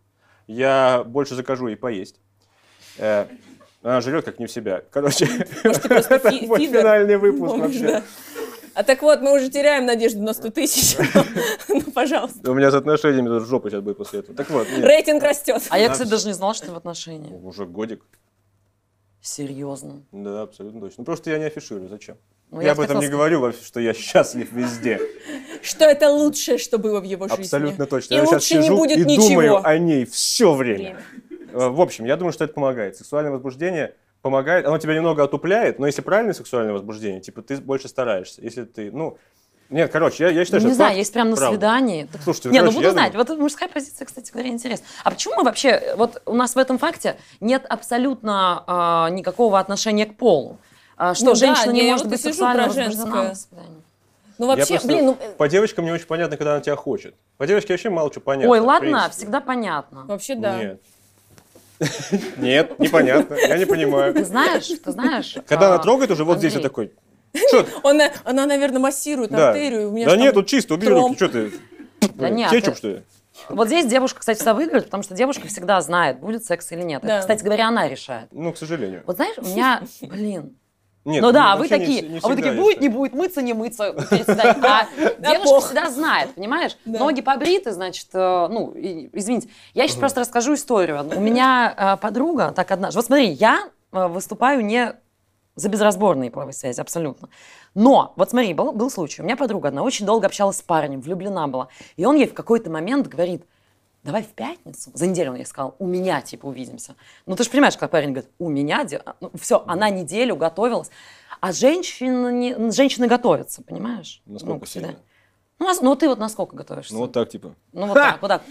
я 0.47 1.03
больше 1.07 1.35
закажу 1.35 1.69
ей 1.69 1.77
поесть. 1.77 2.21
Э, 2.99 3.27
она 3.83 4.01
жрет 4.03 4.25
как 4.27 4.39
не 4.39 4.47
в 4.47 4.51
себя. 4.51 4.83
Короче, 4.91 5.27
Может, 5.65 5.85
это 6.11 6.31
мой 6.47 6.67
финальный 6.67 7.17
выпуск 7.17 7.57
вообще. 7.57 8.03
А 8.77 8.83
так 8.85 9.01
вот, 9.01 9.23
мы 9.23 9.35
уже 9.35 9.49
теряем 9.49 9.87
надежду 9.87 10.23
на 10.23 10.35
100 10.35 10.51
тысяч. 10.51 10.97
Ну, 11.69 11.81
пожалуйста. 11.93 12.51
У 12.51 12.55
меня 12.55 12.71
с 12.71 12.75
отношениями 12.75 13.29
тут 13.29 13.47
жопа 13.49 13.71
сейчас 13.71 13.81
будет 13.83 13.97
после 13.97 14.21
этого. 14.21 14.37
Так 14.37 14.51
вот. 14.51 14.67
Рейтинг 14.79 15.23
растет. 15.23 15.63
А 15.71 15.79
я, 15.79 15.89
кстати, 15.89 16.09
даже 16.09 16.27
не 16.27 16.35
знала, 16.35 16.53
что 16.55 16.67
ты 16.67 16.73
в 16.73 16.77
отношении. 16.77 17.33
уже 17.43 17.65
годик. 17.67 18.03
Серьезно. 19.21 20.03
Да, 20.13 20.43
абсолютно 20.43 20.81
точно. 20.81 20.97
Ну 20.99 21.05
просто 21.05 21.31
я 21.31 21.39
не 21.39 21.47
афиширую, 21.47 21.89
зачем? 21.89 22.17
Ну, 22.51 22.61
я 22.61 22.67
я 22.69 22.73
об 22.73 22.81
этом 22.81 22.97
не 22.99 23.07
сказать- 23.07 23.11
говорю, 23.11 23.41
во- 23.41 23.53
что 23.53 23.81
я 23.81 23.93
счастлив 23.95 24.53
везде. 24.53 25.01
Что 25.63 25.85
это 25.85 26.11
лучшее, 26.11 26.59
что 26.59 26.79
было 26.79 27.01
в 27.01 27.05
его 27.05 27.27
жизни. 27.29 27.43
Абсолютно 27.43 27.87
точно. 27.87 28.15
И 28.15 28.17
я 28.19 28.27
сейчас 28.27 28.33
лучше 28.51 28.59
не 28.59 28.71
будет 28.71 28.99
и 28.99 29.05
ничего. 29.05 29.29
думаю 29.29 29.67
о 29.67 29.79
ней 29.79 30.05
все 30.05 30.55
время. 30.55 30.79
Время. 30.79 31.03
Э, 31.53 31.69
В 31.71 31.81
общем, 31.81 32.05
я 32.05 32.17
думаю, 32.17 32.33
что 32.33 32.45
это 32.45 32.53
помогает. 32.55 32.97
Сексуальное 32.97 33.33
возбуждение 33.33 33.95
помогает. 34.27 34.67
Оно 34.67 34.79
тебя 34.79 34.95
немного 34.95 35.23
отупляет, 35.23 35.79
но 35.79 35.87
если 35.87 36.03
правильное 36.03 36.35
сексуальное 36.35 36.73
возбуждение, 36.73 37.21
типа 37.21 37.43
ты 37.43 37.57
больше 37.59 37.89
стараешься. 37.89 38.43
Если 38.43 38.65
ты, 38.65 38.91
ну... 38.91 39.19
Нет, 39.69 39.91
короче, 39.91 40.25
я, 40.25 40.31
я 40.31 40.45
считаю, 40.45 40.63
Ну, 40.63 40.69
что 40.69 40.71
не 40.71 40.75
знаю, 40.75 40.97
есть 40.97 41.13
прям 41.13 41.31
на 41.31 41.37
правда. 41.37 41.55
свидании. 41.57 42.09
Слушайте, 42.23 42.51
Не, 42.51 42.63
ну 42.63 42.71
буду 42.71 42.85
я 42.85 42.91
знать. 42.93 43.13
думаю- 43.13 43.27
Вот 43.29 43.39
мужская 43.39 43.69
позиция, 43.69 44.05
кстати 44.07 44.31
говоря, 44.33 44.49
интересна. 44.51 44.87
А 45.03 45.11
почему 45.11 45.35
мы 45.37 45.43
вообще, 45.45 45.95
вот 45.97 46.23
у 46.25 46.35
нас 46.35 46.55
в 46.55 46.59
этом 46.59 46.79
факте 46.79 47.17
нет 47.41 47.65
абсолютно 47.69 48.63
а, 48.67 49.11
никакого 49.11 49.59
отношения 49.59 50.07
к 50.07 50.17
полу? 50.17 50.59
А, 50.97 51.15
что 51.15 51.25
Ну 51.27 51.31
да, 51.33 51.37
женщина 51.37 51.73
не, 51.73 51.81
не, 51.81 51.87
я 51.87 51.93
может 51.93 52.07
вот 52.07 52.13
быть 52.13 52.21
сексуально 52.21 52.67
возбуждена 52.67 53.05
на 53.25 53.35
свидании? 53.35 53.83
Ну 54.39 54.45
Я 54.47 54.57
вообще, 54.57 54.75
просто- 54.75 54.89
блин, 54.89 55.07
ну 55.07 55.17
э, 55.21 55.33
По 55.37 55.49
девочкам 55.49 55.85
не 55.85 55.91
очень 55.93 56.07
понятно, 56.07 56.37
когда 56.37 56.53
она 56.55 56.61
тебя 56.61 56.77
хочет. 56.77 57.15
По 57.37 57.47
девочке 57.47 57.73
вообще 57.73 57.91
мало 57.91 58.11
что 58.13 58.21
понятно. 58.21 58.51
Ой, 58.51 58.61
ладно, 58.61 59.09
всегда 59.11 59.41
понятно. 59.41 60.05
вообще 60.07 60.35
да. 60.37 60.59
Нет. 60.63 60.83
Нет, 62.39 62.79
непонятно. 62.79 63.35
Я 63.35 63.59
не 63.59 63.65
понимаю. 63.67 64.15
Ты 64.15 64.25
знаешь, 64.25 64.67
ты 64.67 64.91
знаешь... 64.93 65.37
Когда 65.47 65.67
а, 65.67 65.75
она 65.75 65.79
трогает 65.79 66.11
уже 66.11 66.25
вот 66.25 66.39
здесь, 66.39 66.55
я 66.55 66.61
такой... 66.61 66.93
Что? 67.49 67.67
Он, 67.83 68.01
она, 68.25 68.47
наверное, 68.47 68.79
массирует 68.81 69.31
Да. 69.31 69.51
артерию. 69.51 69.91
У 69.91 69.93
меня 69.93 70.07
Да 70.07 70.17
нет, 70.17 70.35
там 70.35 70.43
тут 70.43 70.51
чисто, 70.51 70.75
убери 70.75 70.91
тромб. 70.91 71.09
руки. 71.09 71.17
Что 71.17 71.29
ты? 71.29 71.53
Да 72.15 72.31
нет, 72.31 72.51
Кетчуп, 72.51 72.75
ты- 72.75 72.79
что 72.79 72.89
ли? 72.89 73.03
Вот 73.51 73.69
здесь 73.69 73.87
девушка, 73.87 74.21
кстати, 74.21 74.39
всегда 74.39 74.55
выиграет, 74.55 74.87
потому 74.87 75.03
что 75.03 75.15
девушка 75.15 75.47
всегда 75.47 75.81
знает, 75.83 76.19
будет 76.21 76.45
секс 76.45 76.73
или 76.73 76.83
нет. 76.83 77.03
Да. 77.03 77.19
Это, 77.19 77.21
кстати 77.21 77.45
говоря, 77.45 77.69
она 77.69 77.89
решает. 77.89 78.29
Ну, 78.33 78.53
к 78.53 78.57
сожалению. 78.59 79.03
Вот 79.07 79.17
знаешь, 79.17 79.37
у 79.37 79.43
меня, 79.43 79.83
блин, 80.01 80.57
Нет, 81.07 81.23
ну 81.23 81.31
да, 81.31 81.53
а 81.53 81.57
вы 81.57 81.65
не 81.65 81.69
такие, 81.69 82.03
вс- 82.03 82.09
не 82.09 82.19
а 82.21 82.27
вы 82.29 82.35
такие, 82.35 82.53
будет, 82.53 82.81
не 82.81 82.89
будет, 82.89 83.15
мыться, 83.15 83.41
не 83.41 83.55
мыться. 83.55 83.95
А 84.11 84.89
девушка 85.19 85.61
всегда 85.61 85.89
знает, 85.89 86.35
понимаешь? 86.35 86.77
Ноги 86.85 87.21
побриты, 87.21 87.71
значит, 87.71 88.09
э, 88.13 88.49
ну, 88.51 88.73
извините. 88.75 89.49
Я 89.73 89.87
сейчас 89.87 89.99
просто 89.99 90.21
расскажу 90.21 90.55
историю. 90.55 91.09
У 91.17 91.21
меня 91.21 91.73
э, 91.77 91.97
подруга, 92.03 92.51
так 92.51 92.73
однажды, 92.73 92.99
вот 92.99 93.07
смотри, 93.07 93.29
я 93.29 93.69
э, 93.93 94.07
выступаю 94.09 94.65
не 94.65 94.97
за 95.55 95.69
безразборные 95.69 96.33
половые 96.33 96.55
связи, 96.55 96.81
абсолютно. 96.81 97.29
Но, 97.75 98.13
вот 98.17 98.31
смотри, 98.31 98.53
был, 98.53 98.73
был 98.73 98.91
случай, 98.91 99.23
у 99.23 99.25
меня 99.25 99.37
подруга 99.37 99.69
одна 99.69 99.85
очень 99.85 100.07
долго 100.07 100.27
общалась 100.27 100.57
с 100.57 100.63
парнем, 100.63 101.01
влюблена 101.01 101.47
была, 101.47 101.69
и 101.97 102.05
он 102.05 102.17
ей 102.17 102.27
в 102.27 102.35
какой-то 102.35 102.69
момент 102.69 103.07
говорит, 103.07 103.45
давай 104.07 104.23
в 104.23 104.29
пятницу, 104.29 104.91
за 104.95 105.07
неделю 105.07 105.33
он 105.33 105.37
ей 105.37 105.45
сказал, 105.45 105.75
у 105.79 105.87
меня, 105.87 106.23
типа, 106.23 106.47
увидимся. 106.47 106.95
Ну, 107.27 107.37
ты 107.37 107.45
же 107.45 107.51
понимаешь, 107.51 107.77
как 107.77 107.91
парень 107.91 108.11
говорит, 108.13 108.31
у 108.39 108.49
меня, 108.49 108.87
все, 109.41 109.63
она 109.67 109.91
неделю 109.91 110.37
готовилась, 110.37 110.91
а 111.41 111.53
женщины, 111.53 112.33
не, 112.33 112.71
женщины 112.71 113.07
готовятся, 113.07 113.63
понимаешь? 113.63 114.23
Насколько 114.25 114.61
Ну, 114.61 114.67
сильно? 114.67 114.97
Ну, 115.59 115.71
а 115.71 115.75
ну, 115.81 115.97
ты 115.97 116.07
вот 116.07 116.19
насколько 116.19 116.55
готовишься? 116.55 116.93
Ну, 116.93 117.01
вот 117.01 117.13
так, 117.13 117.31
типа. 117.31 117.55
Ну, 117.73 117.87
вот 117.87 117.95
так, 117.95 118.21
вот 118.21 118.29
так. 118.29 118.43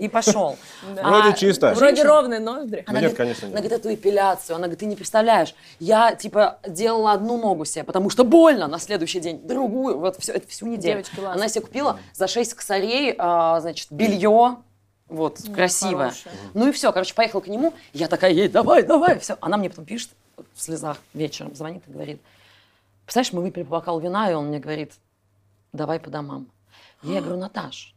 И 0.00 0.08
пошел. 0.08 0.56
А 0.96 1.10
Вроде 1.10 1.36
чисто. 1.36 1.74
Вроде 1.74 2.02
ровные 2.02 2.40
ноздри. 2.40 2.84
Ну, 2.88 3.00
нет, 3.00 3.14
конечно, 3.14 3.48
Она 3.48 3.56
нет. 3.56 3.64
говорит, 3.64 3.84
эту 3.84 3.94
эпиляцию. 3.94 4.56
Она 4.56 4.64
говорит, 4.64 4.78
ты 4.78 4.86
не 4.86 4.96
представляешь. 4.96 5.54
Я, 5.78 6.14
типа, 6.14 6.60
делала 6.66 7.12
одну 7.12 7.36
ногу 7.36 7.66
себе, 7.66 7.84
потому 7.84 8.08
что 8.08 8.24
больно 8.24 8.66
на 8.66 8.78
следующий 8.78 9.20
день. 9.20 9.46
Другую. 9.46 9.98
Вот 9.98 10.16
все, 10.18 10.32
это 10.32 10.48
всю 10.48 10.66
неделю. 10.66 11.04
Она 11.26 11.48
себе 11.48 11.66
купила 11.66 12.00
за 12.14 12.28
6 12.28 12.54
косарей, 12.54 13.14
а, 13.18 13.60
значит, 13.60 13.88
белье. 13.90 14.56
Вот, 15.08 15.40
красивое. 15.54 16.10
хорошее. 16.10 16.34
Ну 16.54 16.68
и 16.68 16.72
все, 16.72 16.92
короче, 16.92 17.14
поехала 17.14 17.40
к 17.40 17.48
нему. 17.48 17.74
Я 17.92 18.08
такая 18.08 18.32
ей, 18.32 18.48
давай, 18.48 18.82
давай, 18.82 19.18
все. 19.18 19.36
Она 19.40 19.56
мне 19.56 19.68
потом 19.68 19.84
пишет 19.84 20.10
в 20.54 20.60
слезах 20.60 20.98
вечером, 21.12 21.54
звонит 21.54 21.82
и 21.86 21.92
говорит, 21.92 22.20
представляешь, 23.04 23.32
мы 23.32 23.42
выпили 23.42 23.64
по 23.64 23.72
бокалу 23.72 24.00
вина, 24.00 24.30
и 24.30 24.34
он 24.34 24.46
мне 24.46 24.58
говорит, 24.58 24.92
давай 25.72 26.00
по 26.00 26.10
домам. 26.10 26.48
Я 27.02 27.20
говорю, 27.20 27.38
Наташ, 27.38 27.94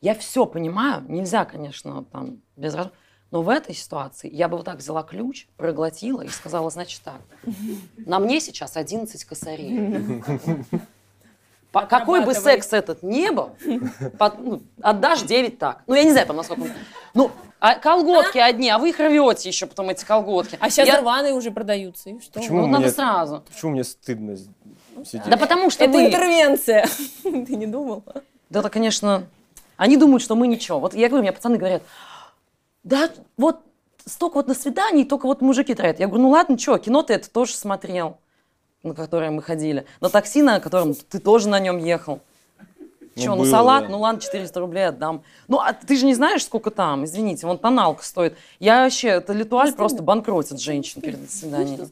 я 0.00 0.14
все 0.14 0.44
понимаю, 0.44 1.04
нельзя, 1.08 1.44
конечно, 1.44 2.04
там, 2.04 2.42
без 2.56 2.74
раз... 2.74 2.88
Но 3.30 3.42
в 3.42 3.50
этой 3.50 3.74
ситуации 3.74 4.30
я 4.34 4.48
бы 4.48 4.56
вот 4.56 4.64
так 4.64 4.78
взяла 4.78 5.02
ключ, 5.02 5.48
проглотила 5.56 6.22
и 6.22 6.28
сказала, 6.28 6.70
значит 6.70 7.02
так, 7.02 7.20
на 7.96 8.18
мне 8.18 8.40
сейчас 8.40 8.76
11 8.76 9.22
косарей. 9.24 10.22
По- 11.72 11.82
Какой 11.86 12.24
бы 12.24 12.32
секс 12.34 12.72
этот 12.72 13.02
не 13.02 13.30
был, 13.30 13.50
под- 14.18 14.38
ну, 14.38 14.62
отдашь 14.80 15.22
9 15.22 15.58
так. 15.58 15.82
Ну, 15.86 15.94
я 15.94 16.04
не 16.04 16.10
знаю, 16.12 16.26
там 16.26 16.36
насколько... 16.36 16.62
Ну, 17.14 17.30
а 17.60 17.74
колготки 17.74 18.38
одни, 18.38 18.70
а 18.70 18.78
вы 18.78 18.90
их 18.90 18.98
рвете 19.00 19.48
еще 19.48 19.66
потом, 19.66 19.90
эти 19.90 20.04
колготки. 20.04 20.56
А 20.60 20.70
сейчас 20.70 20.86
Я- 20.88 21.00
рваные 21.00 21.34
уже 21.34 21.50
продаются. 21.50 22.10
И 22.10 22.20
что? 22.20 22.40
Почему? 22.40 22.60
Ну, 22.62 22.66
надо 22.68 22.84
мне- 22.84 22.90
сразу. 22.92 23.42
Почему 23.52 23.72
мне 23.72 23.84
стыдно 23.84 24.36
сидеть? 25.04 25.26
Да 25.28 25.36
потому 25.36 25.68
что 25.70 25.84
Это 25.84 25.92
вы... 25.92 26.06
интервенция. 26.06 26.86
Ты 27.22 27.56
не 27.56 27.66
думал? 27.66 28.02
Да, 28.50 28.60
это, 28.60 28.70
конечно... 28.70 29.24
Они 29.76 29.96
думают, 29.96 30.22
что 30.22 30.34
мы 30.34 30.46
ничего. 30.48 30.80
Вот 30.80 30.94
я 30.94 31.08
говорю, 31.08 31.22
мне 31.22 31.32
пацаны 31.32 31.56
говорят, 31.56 31.82
да 32.82 33.10
вот 33.36 33.60
столько 34.04 34.36
вот 34.36 34.48
на 34.48 34.54
свиданий, 34.54 35.04
только 35.04 35.26
вот 35.26 35.40
мужики 35.40 35.74
тратят. 35.74 36.00
Я 36.00 36.06
говорю, 36.08 36.22
ну 36.24 36.30
ладно, 36.30 36.58
что, 36.58 36.78
кино 36.78 37.02
ты 37.02 37.14
это 37.14 37.30
тоже 37.30 37.54
смотрел, 37.54 38.18
на 38.88 38.94
которое 38.94 39.30
мы 39.30 39.42
ходили. 39.42 39.86
На 40.00 40.08
такси, 40.08 40.42
на 40.42 40.60
котором 40.60 40.94
ты 40.94 41.18
тоже 41.18 41.48
на 41.48 41.60
нем 41.60 41.78
ехал. 41.78 42.20
Ну, 43.16 43.22
Че, 43.22 43.34
ну, 43.34 43.44
салат, 43.44 43.84
да. 43.84 43.90
ну 43.90 44.00
ладно, 44.00 44.20
400 44.20 44.60
рублей 44.60 44.88
отдам. 44.88 45.22
Ну, 45.48 45.58
а 45.58 45.72
ты 45.72 45.96
же 45.96 46.06
не 46.06 46.14
знаешь, 46.14 46.44
сколько 46.44 46.70
там, 46.70 47.04
извините, 47.04 47.46
вон 47.46 47.58
тоналка 47.58 48.04
стоит. 48.04 48.36
Я 48.60 48.84
вообще, 48.84 49.08
это 49.08 49.32
литуаль 49.32 49.72
просто 49.72 50.02
банкротит 50.02 50.60
женщин 50.60 51.00
перед 51.00 51.30
свиданием. 51.30 51.90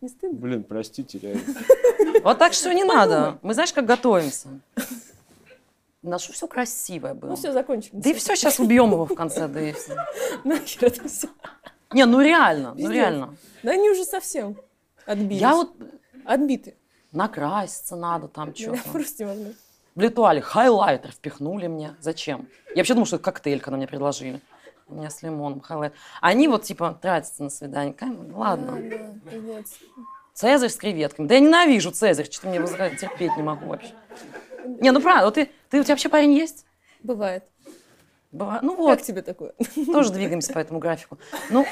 Не 0.00 0.08
стыдно? 0.08 0.38
Блин, 0.38 0.64
простите, 0.64 1.18
реально. 1.18 1.42
Вот 2.22 2.38
так 2.38 2.52
что 2.52 2.72
не 2.74 2.84
надо. 2.84 3.38
Мы 3.42 3.54
знаешь, 3.54 3.72
как 3.72 3.86
готовимся. 3.86 4.48
Наше 6.02 6.32
все 6.32 6.46
красивое 6.46 7.14
было. 7.14 7.30
Ну 7.30 7.36
все, 7.36 7.52
закончим. 7.52 7.90
Да 7.92 8.10
и 8.10 8.14
все, 8.14 8.34
сейчас 8.34 8.58
убьем 8.58 8.90
его 8.92 9.04
в 9.04 9.14
конце, 9.14 9.48
да 9.48 9.60
и 9.60 9.72
все. 9.72 9.96
Нахер 10.44 10.84
это 10.84 11.08
все. 11.08 11.28
Не, 11.92 12.06
ну 12.06 12.20
реально, 12.20 12.74
ну 12.76 12.90
реально. 12.90 13.34
Да 13.62 13.72
они 13.72 13.90
уже 13.90 14.04
совсем 14.04 14.56
отбились. 15.04 15.40
Я 15.40 15.54
вот 15.54 15.72
Отбиты. 16.24 16.76
накраситься 17.12 17.96
надо 17.96 18.28
там 18.28 18.54
что-то. 18.54 18.80
Просто 18.92 19.24
невозможно. 19.24 19.54
В 19.94 20.00
Литуале 20.00 20.40
хайлайтер 20.40 21.10
впихнули 21.12 21.66
мне. 21.66 21.94
Зачем? 22.00 22.48
Я 22.70 22.76
вообще 22.76 22.94
думала, 22.94 23.06
что 23.06 23.16
это 23.16 23.24
коктейль, 23.24 23.60
когда 23.60 23.76
мне 23.76 23.86
предложили. 23.88 24.40
У 24.86 24.94
меня 24.94 25.10
с 25.10 25.22
лимоном 25.22 25.60
хайлайтер. 25.60 25.96
Они 26.20 26.46
вот 26.48 26.62
типа 26.64 26.98
тратятся 27.00 27.42
на 27.42 27.50
свидание. 27.50 27.92
Кай- 27.92 28.16
Ладно. 28.32 28.72
Да, 28.80 29.30
пиздец. 29.30 29.78
Цезарь 30.34 30.70
с 30.70 30.76
креветками. 30.76 31.26
Да 31.26 31.34
я 31.34 31.40
ненавижу 31.40 31.90
Цезарь, 31.90 32.30
что-то 32.30 32.48
мне 32.48 32.60
вызывает, 32.60 32.98
терпеть 32.98 33.36
не 33.36 33.42
могу 33.42 33.66
вообще. 33.66 33.92
Не, 34.64 34.90
ну 34.92 35.00
правда, 35.00 35.24
вот 35.26 35.34
ты, 35.34 35.50
ты, 35.68 35.80
у 35.80 35.82
тебя 35.82 35.94
вообще 35.94 36.08
парень 36.08 36.32
есть? 36.32 36.64
Бывает. 37.02 37.44
Бывает. 38.32 38.62
Ну 38.62 38.70
Как 38.70 38.78
вот, 38.78 39.02
тебе 39.02 39.22
такое? 39.22 39.54
тоже 39.86 40.12
двигаемся 40.12 40.52
по 40.52 40.60
этому 40.60 40.78
графику. 40.78 41.18
Ну, 41.50 41.66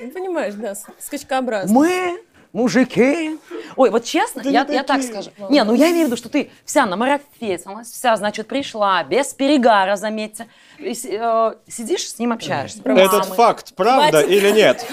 Ну, 0.00 0.10
Понимаешь, 0.12 0.54
да, 0.54 0.74
с- 0.74 0.86
скачкообразно. 0.98 1.74
мы, 1.74 2.22
мужики. 2.52 3.38
Ой, 3.76 3.90
вот 3.90 4.04
честно, 4.04 4.40
я, 4.40 4.66
я 4.68 4.82
так 4.82 5.02
скажу. 5.02 5.30
Не, 5.50 5.64
ну 5.64 5.74
я 5.74 5.90
имею 5.90 6.04
в 6.04 6.06
виду, 6.08 6.16
что 6.16 6.28
ты 6.28 6.50
вся 6.64 6.86
намарафетилась, 6.86 7.88
вся, 7.90 8.16
значит, 8.16 8.48
пришла, 8.48 9.02
без 9.04 9.34
перегара, 9.34 9.96
заметьте. 9.96 10.48
И 10.78 10.92
э, 10.92 11.54
сидишь 11.68 12.08
с 12.08 12.18
ним 12.18 12.32
общаешься. 12.32 12.82
про 12.82 12.98
Этот 12.98 13.24
мамы. 13.24 13.34
факт 13.34 13.74
правда 13.74 14.22
Хватит. 14.22 14.30
или 14.30 14.50
нет? 14.50 14.86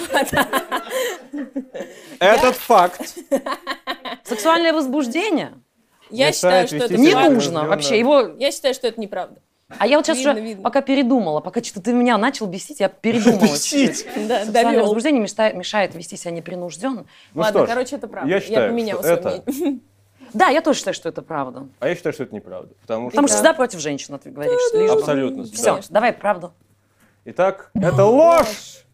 Этот 2.18 2.56
факт. 2.56 3.14
Сексуальное 4.24 4.72
возбуждение 4.72 5.54
Я 6.10 6.32
считаю, 6.32 6.66
что 6.66 6.76
это 6.76 6.96
не 6.96 7.14
нужно 7.14 7.66
вообще. 7.66 7.98
Его... 7.98 8.34
Я 8.38 8.50
считаю, 8.52 8.74
что 8.74 8.88
это 8.88 9.00
неправда. 9.00 9.40
А 9.68 9.86
я 9.86 9.96
вот 9.96 10.06
сейчас 10.06 10.18
Видно, 10.18 10.32
уже, 10.32 10.40
видно. 10.42 10.62
пока 10.62 10.80
передумала, 10.80 11.40
пока 11.40 11.60
что-то 11.62 11.86
ты 11.86 11.92
меня 11.92 12.16
начал 12.18 12.46
бесить, 12.46 12.78
я 12.78 12.88
передумала. 12.88 13.42
Бесить? 13.42 14.06
Да, 14.28 14.44
Сексуальное 14.44 14.82
возбуждение 14.82 15.20
мешает, 15.20 15.56
мешает 15.56 15.94
вести 15.96 16.16
себя 16.16 16.30
непринужденно. 16.30 17.04
Ну 17.34 17.40
Ладно, 17.40 17.60
что 17.60 17.66
ж, 17.66 17.68
короче, 17.70 17.96
это 17.96 18.06
правда. 18.06 18.30
Я 18.30 18.40
считаю, 18.40 18.70
поменяла 18.70 19.02
что 19.02 19.16
свое 19.20 19.38
это... 19.38 19.50
мнение. 19.50 19.80
Да, 20.32 20.48
я 20.48 20.60
тоже 20.60 20.78
считаю, 20.80 20.92
что 20.92 21.08
это 21.08 21.22
правда. 21.22 21.68
А 21.78 21.88
я 21.88 21.94
считаю, 21.94 22.12
что 22.12 22.24
это 22.24 22.34
неправда. 22.34 22.74
Потому 22.82 23.08
что... 23.08 23.12
Потому 23.12 23.28
что 23.28 23.34
Да. 23.36 23.38
всегда 23.38 23.54
против 23.54 23.78
женщин, 23.78 24.18
ты 24.18 24.30
говоришь. 24.30 24.52
лишь 24.74 24.90
бы. 24.90 24.98
Абсолютно. 24.98 25.44
Все, 25.44 25.76
да. 25.76 25.82
давай 25.88 26.12
правду. 26.12 26.52
Итак, 27.24 27.70
это 27.74 28.04
ложь! 28.04 28.84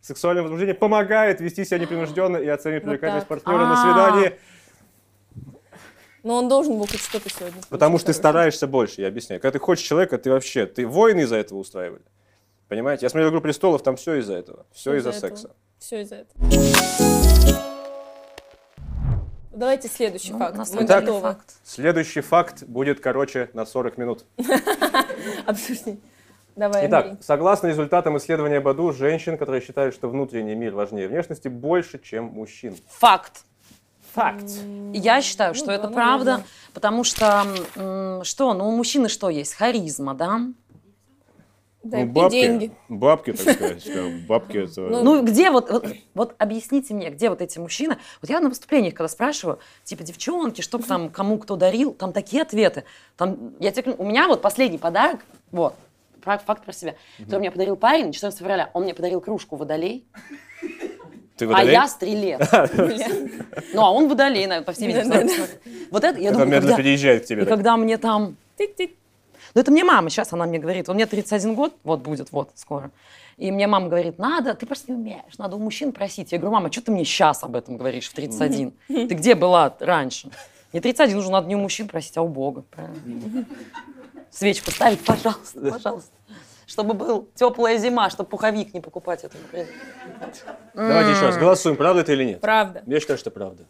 Сексуальное 0.00 0.42
возбуждение 0.42 0.74
помогает 0.74 1.40
вести 1.40 1.64
себя 1.64 1.78
непринужденно 1.80 2.36
и 2.36 2.46
оценивать 2.48 2.84
привлекательность 2.84 3.26
партнера 3.26 3.58
на 3.58 3.72
А. 3.72 3.76
свидании, 4.14 4.38
Но 6.26 6.38
он 6.38 6.48
должен 6.48 6.76
был 6.76 6.88
хоть 6.88 6.98
что-то 7.00 7.30
сегодня. 7.30 7.62
потому 7.70 7.98
что 7.98 8.08
ты 8.08 8.12
стараешься 8.12 8.66
больше, 8.66 9.00
я 9.00 9.06
объясняю. 9.06 9.40
Когда 9.40 9.52
ты 9.56 9.64
хочешь 9.64 9.86
человека, 9.86 10.18
ты 10.18 10.28
вообще, 10.28 10.66
ты 10.66 10.84
войны 10.84 11.20
из-за 11.20 11.36
этого 11.36 11.58
устраивали. 11.58 12.02
Понимаете? 12.66 13.06
Я 13.06 13.10
смотрел 13.10 13.30
«Игру 13.30 13.40
престолов», 13.40 13.84
там 13.84 13.94
все 13.94 14.16
из-за 14.16 14.34
этого. 14.34 14.66
Все 14.72 14.94
Из-за 14.96 15.10
из-за 15.10 15.18
этого. 15.28 15.36
секса. 15.38 15.54
Все 15.78 16.00
из-за 16.02 16.16
этого. 16.16 17.56
Давайте 19.52 19.86
следующий 19.86 20.32
Ну, 20.32 20.38
факт. 20.40 20.56
Мы 20.74 20.84
Итак, 20.84 21.04
готовы. 21.04 21.20
факт. 21.20 21.54
Следующий 21.62 22.22
факт 22.22 22.64
будет 22.64 22.98
короче 22.98 23.48
на 23.52 23.64
40 23.64 23.96
минут. 23.96 24.24
Обсуждение. 25.46 26.00
Давай, 26.56 26.88
Итак, 26.88 27.04
Андрей. 27.06 27.22
согласно 27.22 27.68
результатам 27.68 28.16
исследования 28.18 28.58
Баду, 28.58 28.90
женщин, 28.92 29.38
которые 29.38 29.60
считают, 29.60 29.94
что 29.94 30.08
внутренний 30.08 30.56
мир 30.56 30.74
важнее 30.74 31.06
внешности, 31.06 31.46
больше, 31.46 32.00
чем 32.00 32.24
мужчин. 32.24 32.76
Факт. 32.88 33.44
Факт. 34.16 34.50
Я 34.94 35.20
считаю, 35.20 35.54
что 35.54 35.66
Ну 35.66 35.72
это 35.72 35.88
да, 35.88 35.92
правда, 35.92 36.24
наверное. 36.24 36.46
потому 36.72 37.04
что 37.04 38.24
что, 38.24 38.54
ну 38.54 38.68
у 38.68 38.74
мужчины 38.74 39.10
что 39.10 39.28
есть? 39.28 39.52
Харизма, 39.52 40.14
да? 40.14 40.40
Да, 41.82 41.98
Ну, 41.98 42.26
и 42.26 42.30
деньги. 42.30 42.72
Бабки, 42.88 43.34
так 43.34 43.54
сказать. 43.54 44.26
Бабки 44.26 44.56
это... 44.56 44.80
Ну 44.80 45.22
где 45.22 45.50
вот, 45.50 45.70
вот, 45.70 45.86
вот 46.14 46.34
объясните 46.38 46.94
мне, 46.94 47.10
где 47.10 47.28
вот 47.28 47.42
эти 47.42 47.58
мужчины? 47.58 47.98
Вот 48.22 48.30
я 48.30 48.40
на 48.40 48.48
выступлениях, 48.48 48.94
когда 48.94 49.08
спрашиваю, 49.08 49.58
типа, 49.84 50.02
девчонки, 50.02 50.62
что 50.62 50.78
там, 50.78 51.10
кому 51.10 51.38
кто 51.38 51.56
дарил, 51.56 51.92
там 51.92 52.14
такие 52.14 52.40
ответы. 52.42 52.84
Там, 53.18 53.52
я 53.60 53.70
тебе, 53.70 53.92
у 53.92 54.04
меня 54.04 54.28
вот 54.28 54.40
последний 54.40 54.78
подарок, 54.78 55.20
вот, 55.52 55.74
факт 56.22 56.64
про 56.64 56.72
себя, 56.72 56.96
который 57.18 57.40
мне 57.40 57.50
подарил 57.50 57.76
парень 57.76 58.12
14 58.12 58.38
февраля. 58.40 58.70
Он 58.72 58.84
мне 58.84 58.94
подарил 58.94 59.20
кружку 59.20 59.56
водолей, 59.56 60.06
Ты 61.36 61.44
а 61.44 61.48
водолей? 61.48 61.72
я 61.72 61.88
стрелец. 61.88 62.40
Ну, 63.74 63.82
а 63.82 63.90
он 63.90 64.08
водолей, 64.08 64.46
наверное, 64.46 64.64
по 64.64 64.72
всей 64.72 64.88
видимости. 64.88 65.40
Вот 65.90 66.02
это, 66.04 66.18
я 66.18 66.32
думаю, 66.32 66.50
когда- 66.50 66.76
переезжает 66.76 67.22
к 67.22 67.24
и 67.24 67.28
тебе. 67.28 67.40
так. 67.42 67.48
когда 67.50 67.76
мне 67.76 67.98
там. 67.98 68.36
Ну, 68.58 69.60
это 69.60 69.70
мне 69.70 69.84
мама 69.84 70.10
сейчас, 70.10 70.32
она 70.32 70.46
мне 70.46 70.58
говорит, 70.58 70.88
у 70.88 70.94
меня 70.94 71.06
31 71.06 71.54
год, 71.54 71.74
вот 71.82 72.00
будет, 72.00 72.30
вот, 72.32 72.50
скоро. 72.54 72.90
И 73.36 73.50
мне 73.50 73.66
мама 73.66 73.88
говорит, 73.88 74.18
надо, 74.18 74.54
ты 74.54 74.66
просто 74.66 74.92
не 74.92 74.98
умеешь, 74.98 75.38
надо 75.38 75.56
у 75.56 75.58
мужчин 75.58 75.92
просить. 75.92 76.32
Я 76.32 76.38
говорю, 76.38 76.54
мама, 76.54 76.72
что 76.72 76.82
ты 76.82 76.90
мне 76.90 77.04
сейчас 77.04 77.42
об 77.42 77.54
этом 77.54 77.76
говоришь 77.76 78.08
в 78.08 78.14
31? 78.14 78.72
Ты 78.88 79.06
где 79.06 79.34
была 79.34 79.74
раньше? 79.80 80.30
Не 80.72 80.80
31 80.80 81.16
уже 81.18 81.30
надо 81.30 81.48
не 81.48 81.56
у 81.56 81.58
мужчин 81.58 81.88
просить, 81.88 82.16
а 82.16 82.22
у 82.22 82.28
Бога. 82.28 82.64
правильно? 82.70 83.44
Свечку 84.30 84.70
ставить, 84.70 85.00
пожалуйста, 85.04 85.60
пожалуйста. 85.60 86.10
Чтобы 86.66 86.94
был 86.94 87.28
теплая 87.34 87.78
зима, 87.78 88.10
чтобы 88.10 88.28
пуховик 88.28 88.74
не 88.74 88.80
покупать. 88.80 89.22
Это, 89.24 89.36
например. 89.38 89.68
Давайте 90.74 91.10
еще 91.12 91.26
раз, 91.26 91.36
голосуем, 91.38 91.76
правда 91.76 92.00
это 92.00 92.12
или 92.12 92.24
нет? 92.24 92.40
Правда. 92.40 92.82
Я 92.86 92.98
считаю, 93.00 93.18
что 93.18 93.30
правда. 93.30 93.64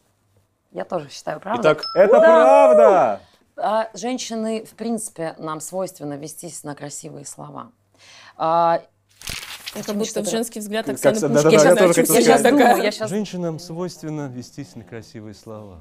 Я 0.72 0.84
тоже 0.84 1.08
считаю, 1.10 1.38
правда? 1.40 1.60
Итак, 1.62 1.84
это 1.94 2.18
правда! 2.18 3.20
А, 3.58 3.88
женщины, 3.94 4.64
в 4.64 4.74
принципе, 4.74 5.34
нам 5.38 5.60
свойственно 5.60 6.14
вестись 6.14 6.64
на 6.64 6.74
красивые 6.74 7.24
слова. 7.24 7.70
А, 8.36 8.82
Это 9.74 9.92
будто 9.94 10.04
в 10.04 10.08
что-то- 10.08 10.30
женский 10.30 10.60
взгляд 10.60 10.84
Как- 10.86 10.96
Оксаны 10.96 11.18
да-да-да, 11.20 11.42
Пушкиной. 11.42 11.62
я 11.64 11.70
она 11.70 11.76
тоже 11.80 11.94
чуть 11.94 12.00
хотел 12.08 12.14
я 12.16 12.20
сейчас 12.20 12.24
сейчас 12.26 12.40
сказать. 12.40 12.58
думаю, 12.58 12.82
я 12.82 12.90
сейчас... 12.90 13.10
Женщинам 13.10 13.58
свойственно 13.58 14.28
вестись 14.34 14.74
на 14.74 14.84
красивые 14.84 15.34
слова. 15.34 15.80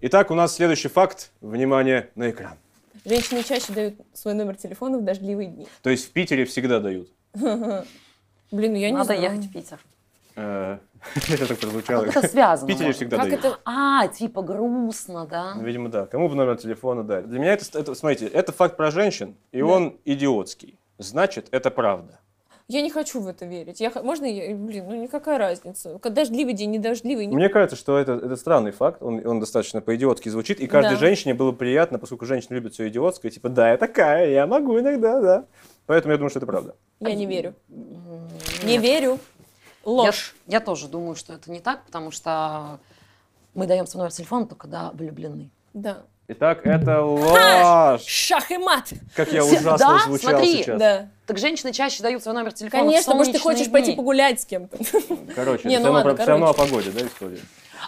Итак, 0.00 0.30
у 0.30 0.34
нас 0.34 0.54
следующий 0.54 0.88
факт. 0.88 1.30
Внимание 1.40 2.10
на 2.14 2.30
экран. 2.30 2.56
Женщины 3.08 3.42
чаще 3.42 3.72
дают 3.72 3.94
свой 4.12 4.34
номер 4.34 4.56
телефона 4.56 4.98
в 4.98 5.02
дождливые 5.02 5.48
дни. 5.48 5.66
То 5.82 5.88
есть 5.88 6.08
в 6.08 6.10
Питере 6.12 6.44
всегда 6.44 6.78
дают. 6.78 7.08
Блин, 7.32 7.86
ну 8.72 8.76
я 8.76 8.90
не 8.90 8.96
Надо 8.96 9.04
знаю. 9.06 9.22
ехать 9.22 9.46
в 9.46 9.52
Питер. 9.52 9.80
Это 10.36 11.46
так 11.48 11.58
прозвучало. 11.58 12.04
Как 12.04 12.16
это 12.18 12.28
связано? 12.28 12.66
В 12.68 12.72
Питере 12.72 12.92
всегда 12.92 13.16
дают. 13.16 13.32
это? 13.32 13.58
А, 13.64 14.08
типа 14.08 14.42
грустно, 14.42 15.26
да? 15.26 15.54
Ну, 15.54 15.62
Видимо, 15.62 15.88
да. 15.88 16.06
Кому 16.06 16.28
бы 16.28 16.34
номер 16.34 16.56
телефона 16.56 17.02
дали? 17.02 17.24
Для 17.24 17.38
меня 17.38 17.54
это, 17.54 17.78
это, 17.78 17.94
смотрите, 17.94 18.26
это 18.26 18.52
факт 18.52 18.76
про 18.76 18.90
женщин, 18.90 19.36
и 19.52 19.62
он 19.62 19.96
идиотский. 20.04 20.78
Значит, 20.98 21.48
это 21.50 21.70
правда. 21.70 22.20
Я 22.70 22.82
не 22.82 22.90
хочу 22.90 23.20
в 23.22 23.26
это 23.26 23.46
верить. 23.46 23.80
Я, 23.80 23.90
можно 24.02 24.26
я, 24.26 24.54
блин, 24.54 24.84
ну 24.88 25.02
никакая 25.02 25.38
разница. 25.38 25.98
Когда 26.00 26.20
Дождливый 26.22 26.52
день, 26.52 26.70
не 26.70 26.78
дождливый. 26.78 27.24
не- 27.24 27.34
Мне 27.34 27.48
кажется, 27.48 27.76
что 27.76 27.96
это, 27.96 28.12
это 28.12 28.36
странный 28.36 28.72
факт, 28.72 29.02
он, 29.02 29.26
он 29.26 29.40
достаточно 29.40 29.80
по-идиотски 29.80 30.28
звучит, 30.28 30.60
и 30.60 30.66
каждой 30.66 30.92
Да. 30.92 30.96
женщине 30.98 31.32
было 31.32 31.52
приятно, 31.52 31.98
поскольку 31.98 32.26
женщины 32.26 32.56
любят 32.56 32.74
все 32.74 32.88
идиотское, 32.88 33.30
типа, 33.30 33.48
да, 33.48 33.70
я 33.70 33.78
такая, 33.78 34.28
я 34.30 34.46
могу 34.46 34.78
иногда, 34.78 35.20
да. 35.20 35.44
Поэтому 35.86 36.12
я 36.12 36.18
думаю, 36.18 36.28
что 36.28 36.40
это 36.40 36.46
правда. 36.46 36.74
Я 37.00 37.14
не 37.14 37.24
верю. 37.24 37.54
Не 38.64 38.76
верю. 38.76 39.18
Я, 39.86 39.90
Ложь. 39.90 40.34
я 40.46 40.60
тоже 40.60 40.88
думаю, 40.88 41.16
что 41.16 41.32
это 41.32 41.50
не 41.50 41.60
так, 41.60 41.86
потому 41.86 42.10
что 42.10 42.78
мы 43.54 43.66
даем 43.66 43.86
свой 43.86 44.00
номер 44.02 44.12
телефона 44.12 44.44
только 44.46 44.60
когда 44.68 44.90
влюблены. 44.90 45.48
Да. 45.72 46.02
Итак, 46.30 46.66
это 46.66 47.02
ложь! 47.02 48.04
Шах 48.04 48.50
и 48.50 48.58
мат. 48.58 48.92
Как 49.16 49.32
я 49.32 49.42
ужасно 49.42 49.78
да? 49.78 49.98
звучал 50.04 50.32
Смотри. 50.32 50.56
сейчас. 50.58 50.78
Да. 50.78 51.08
Так 51.24 51.38
женщины 51.38 51.72
чаще 51.72 52.02
дают 52.02 52.22
свой 52.22 52.34
номер 52.34 52.52
телефона. 52.52 52.82
Конечно, 52.82 53.14
может, 53.14 53.32
ты 53.32 53.38
хочешь 53.38 53.70
пойти 53.70 53.88
дни. 53.88 53.96
погулять 53.96 54.42
с 54.42 54.44
кем-то. 54.44 54.76
Короче, 55.34 55.66
Не, 55.66 55.76
это 55.76 55.84
ну 55.84 55.90
все, 55.90 55.92
равно, 55.92 55.92
ладно, 55.92 56.14
про- 56.14 56.22
все 56.22 56.30
равно 56.30 56.50
о 56.50 56.52
короче. 56.52 56.70
погоде, 56.70 56.90
да, 56.90 57.06
история? 57.06 57.40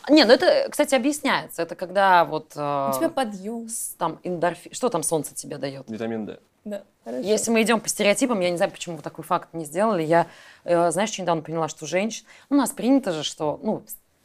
Не, 0.08 0.24
ну 0.24 0.32
это, 0.32 0.68
кстати, 0.70 0.94
объясняется. 0.94 1.60
Это 1.60 1.74
когда 1.74 2.24
вот... 2.24 2.52
У 2.56 2.60
э, 2.60 2.92
тебя 2.96 3.10
подъем. 3.10 3.68
там 3.98 4.18
эндорфин... 4.22 4.72
Что 4.72 4.88
там 4.88 5.02
солнце 5.02 5.34
тебе 5.34 5.58
дает? 5.58 5.90
Витамин 5.90 6.24
D. 6.24 6.38
Да, 6.64 6.84
хорошо. 7.04 7.22
Если 7.22 7.50
мы 7.50 7.60
идем 7.60 7.80
по 7.80 7.90
стереотипам, 7.90 8.40
я 8.40 8.48
не 8.48 8.56
знаю, 8.56 8.72
почему 8.72 8.96
вы 8.96 9.02
такой 9.02 9.22
факт 9.22 9.52
не 9.52 9.66
сделали. 9.66 10.02
Я, 10.02 10.28
э, 10.64 10.90
знаешь, 10.90 11.10
что 11.10 11.20
недавно 11.20 11.42
поняла, 11.42 11.68
что 11.68 11.84
женщин... 11.84 12.24
У 12.48 12.54
нас 12.54 12.70
принято 12.70 13.12
же, 13.12 13.22
что... 13.22 13.60
Ну, 13.62 13.82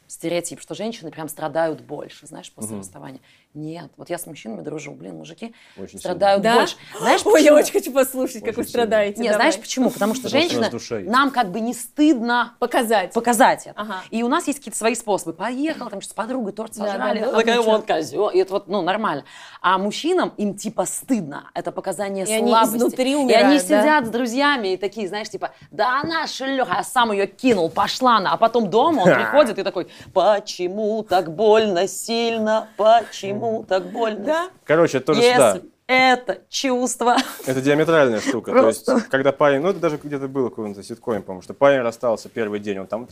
стереотип, 0.08 0.62
что 0.62 0.76
женщины 0.76 1.12
прям 1.12 1.28
страдают 1.30 1.82
больше, 1.82 2.28
знаешь, 2.28 2.52
после 2.52 2.78
расставания. 2.78 3.20
Нет, 3.54 3.90
вот 3.98 4.10
я 4.10 4.18
с 4.18 4.26
мужчинами 4.28 4.62
дружу, 4.62 4.92
блин, 4.92 5.16
мужики 5.16 5.54
Очень 5.78 5.98
страдают 6.00 6.42
Да? 6.44 6.56
больше. 6.56 6.76
Знаешь, 7.00 7.22
Ой, 7.26 7.42
я 7.42 7.52
почему? 7.54 7.58
очень 7.60 7.72
хочу 7.74 7.92
послушать, 7.94 8.42
как 8.42 8.50
Очень 8.50 8.58
вы 8.58 8.64
сильно. 8.66 8.70
страдаете. 8.86 9.22
Нет, 9.22 9.32
Давай. 9.32 9.52
знаешь 9.52 9.62
почему? 9.64 9.90
Потому 9.90 10.14
что 10.14 10.24
Потому 10.26 10.44
что 10.44 10.58
женщина, 10.60 11.00
есть. 11.00 11.10
нам 11.12 11.32
как 11.32 11.52
бы 11.52 11.62
не 11.62 11.74
стыдно 11.74 12.54
Показать. 12.60 13.14
показать 13.14 13.68
это. 13.68 13.80
Ага. 13.80 14.02
И 14.12 14.24
у 14.24 14.28
нас 14.28 14.48
есть 14.48 14.60
какие-то 14.60 14.78
свои 14.78 14.94
способы. 14.96 15.34
Поехал, 15.34 15.90
там 15.90 16.02
что 16.02 16.12
с 16.12 16.14
подругой 16.14 16.52
торт 16.52 16.74
Да, 16.76 16.86
сожрали. 16.88 17.20
да, 17.20 17.32
да. 17.32 17.38
Такая, 17.38 17.62
вот 17.62 17.86
козел. 17.86 18.28
И 18.30 18.38
это 18.40 18.54
вот, 18.54 18.68
ну, 18.68 18.82
нормально. 18.82 19.24
А 19.62 19.78
мужчинам 19.78 20.34
им 20.38 20.56
типа 20.56 20.86
стыдно. 20.86 21.50
Это 21.54 21.72
показание 21.72 22.26
И 22.26 22.32
они 22.34 22.50
слабости. 22.50 22.76
изнутри 22.78 23.12
И 23.12 23.14
они 23.16 23.24
умирают, 23.24 23.68
да? 23.68 23.82
сидят 23.82 24.06
с 24.06 24.10
друзьями 24.10 24.74
и 24.74 24.78
такие, 24.78 25.08
знаешь, 25.08 25.30
типа, 25.30 25.52
да 25.72 26.02
она 26.02 26.28
шлюха, 26.28 26.76
я 26.76 26.84
сам 26.84 27.12
ее 27.14 27.26
кинул, 27.28 27.70
пошла 27.70 28.18
она. 28.18 28.34
А 28.34 28.38
потом 28.38 28.70
дома 28.70 29.02
он 29.02 29.06
приходит 29.16 29.58
и 29.60 29.64
такой, 29.64 29.88
почему 30.14 31.04
так 31.04 31.34
больно 31.34 31.88
сильно, 31.88 32.68
почему 32.78 33.64
так 33.64 33.86
больно? 33.92 34.26
Да? 34.26 34.48
Короче, 34.66 35.00
тоже 35.00 35.22
Если- 35.22 35.38
да. 35.38 35.62
Это 35.88 36.40
чувство. 36.50 37.16
Это 37.46 37.62
диаметральная 37.62 38.20
штука. 38.20 38.52
Просто. 38.52 38.86
То 38.86 38.98
есть, 38.98 39.10
когда 39.10 39.32
парень, 39.32 39.60
ну 39.62 39.70
это 39.70 39.80
даже 39.80 39.98
где-то 40.04 40.28
было 40.28 40.48
в 40.48 40.50
каком-то 40.50 40.82
ситкоме, 40.82 41.22
по-моему, 41.22 41.42
что 41.44 41.54
парень 41.54 41.82
расстался 41.82 42.28
первый 42.30 42.60
день, 42.60 42.80
он 42.80 42.88
там, 42.88 43.08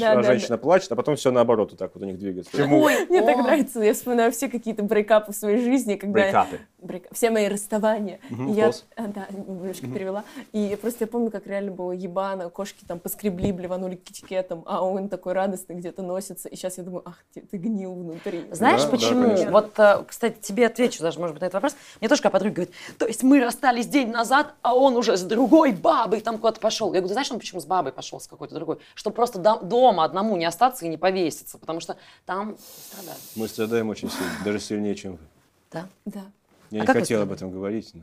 Да, 0.00 0.12
а 0.12 0.16
да, 0.16 0.22
женщина 0.22 0.58
плачет, 0.58 0.92
а 0.92 0.96
потом 0.96 1.16
все 1.16 1.30
наоборот 1.30 1.70
вот 1.70 1.78
так 1.78 1.92
вот 1.94 2.02
у 2.02 2.06
них 2.06 2.18
двигается. 2.18 2.50
Почему? 2.52 2.82
Ой, 2.82 3.06
Мне 3.06 3.22
так 3.22 3.36
о. 3.38 3.42
нравится, 3.42 3.80
я 3.80 3.94
вспоминаю 3.94 4.32
все 4.32 4.48
какие-то 4.48 4.82
брейкапы 4.82 5.32
в 5.32 5.36
своей 5.36 5.62
жизни, 5.62 5.94
когда... 5.94 6.12
Брейкапы. 6.20 6.58
брейк- 6.82 7.06
Все 7.12 7.30
мои 7.30 7.48
расставания. 7.48 8.20
И 8.30 8.52
я, 8.52 8.64
класс. 8.64 8.84
а, 8.96 9.06
да, 9.06 9.26
немножко 9.30 9.86
перевела. 9.86 10.24
И 10.52 10.58
я 10.58 10.76
просто 10.76 11.04
я 11.04 11.08
помню, 11.08 11.30
как 11.30 11.46
реально 11.46 11.70
было 11.72 11.92
ебано, 11.92 12.50
кошки 12.50 12.84
там 12.86 12.98
поскребли, 12.98 13.50
блеванули 13.52 13.94
китикетом, 13.96 14.62
а 14.66 14.84
он 14.84 15.08
такой 15.08 15.32
радостный 15.32 15.76
где-то 15.76 16.02
носится. 16.02 16.48
И 16.50 16.56
сейчас 16.56 16.76
я 16.76 16.84
думаю, 16.84 17.02
ах, 17.06 17.18
ты, 17.32 17.40
ты 17.40 17.56
гнил 17.56 17.94
внутри. 17.94 18.44
Знаешь 18.50 18.82
Да, 18.82 18.86
да, 18.90 18.96
почему? 18.96 19.22
конечно. 19.24 19.50
вот, 19.52 19.78
э, 19.78 20.04
кстати, 20.06 20.36
тебе 20.40 20.66
отвечу 20.66 21.02
даже, 21.02 21.18
может 21.18 21.34
быть, 21.34 21.40
на 21.40 21.46
этот 21.46 21.54
вопрос. 21.54 21.76
Мне 22.00 22.08
тоже 22.08 22.22
когда 22.22 22.30
подруга 22.30 22.54
говорит, 22.56 22.74
то 22.98 23.06
есть 23.06 23.22
мы 23.22 23.40
расстались 23.40 23.86
день 23.86 24.10
назад, 24.10 24.54
а 24.62 24.74
он 24.74 24.96
уже 24.96 25.16
с 25.16 25.22
другой 25.22 25.72
бабой 25.72 26.20
там 26.20 26.38
куда-то 26.38 26.60
пошел. 26.60 26.88
Я 26.92 27.00
говорю, 27.00 27.12
знаешь, 27.12 27.30
он 27.30 27.38
почему 27.38 27.60
с 27.60 27.66
бабой 27.66 27.92
пошел, 27.92 28.20
с 28.20 28.26
какой-то 28.26 28.54
другой? 28.54 28.78
Чтобы 28.94 29.14
просто 29.16 29.38
до- 29.38 29.60
дома 29.60 30.04
одному 30.04 30.36
не 30.36 30.44
остаться 30.44 30.84
и 30.84 30.88
не 30.88 30.96
повеситься, 30.96 31.58
потому 31.58 31.80
что 31.80 31.96
там 32.26 32.56
страдают. 32.90 33.20
Мы 33.36 33.48
страдаем 33.48 33.88
очень 33.88 34.10
сильно, 34.10 34.32
даже 34.44 34.60
сильнее, 34.60 34.94
чем 34.94 35.12
вы. 35.12 35.18
Да? 35.72 35.86
Да. 36.04 36.20
Я 36.70 36.82
А 36.82 36.86
не 36.86 36.92
хотел 36.92 37.22
об 37.22 37.32
этом 37.32 37.50
говорить. 37.50 37.90
но- 37.94 38.00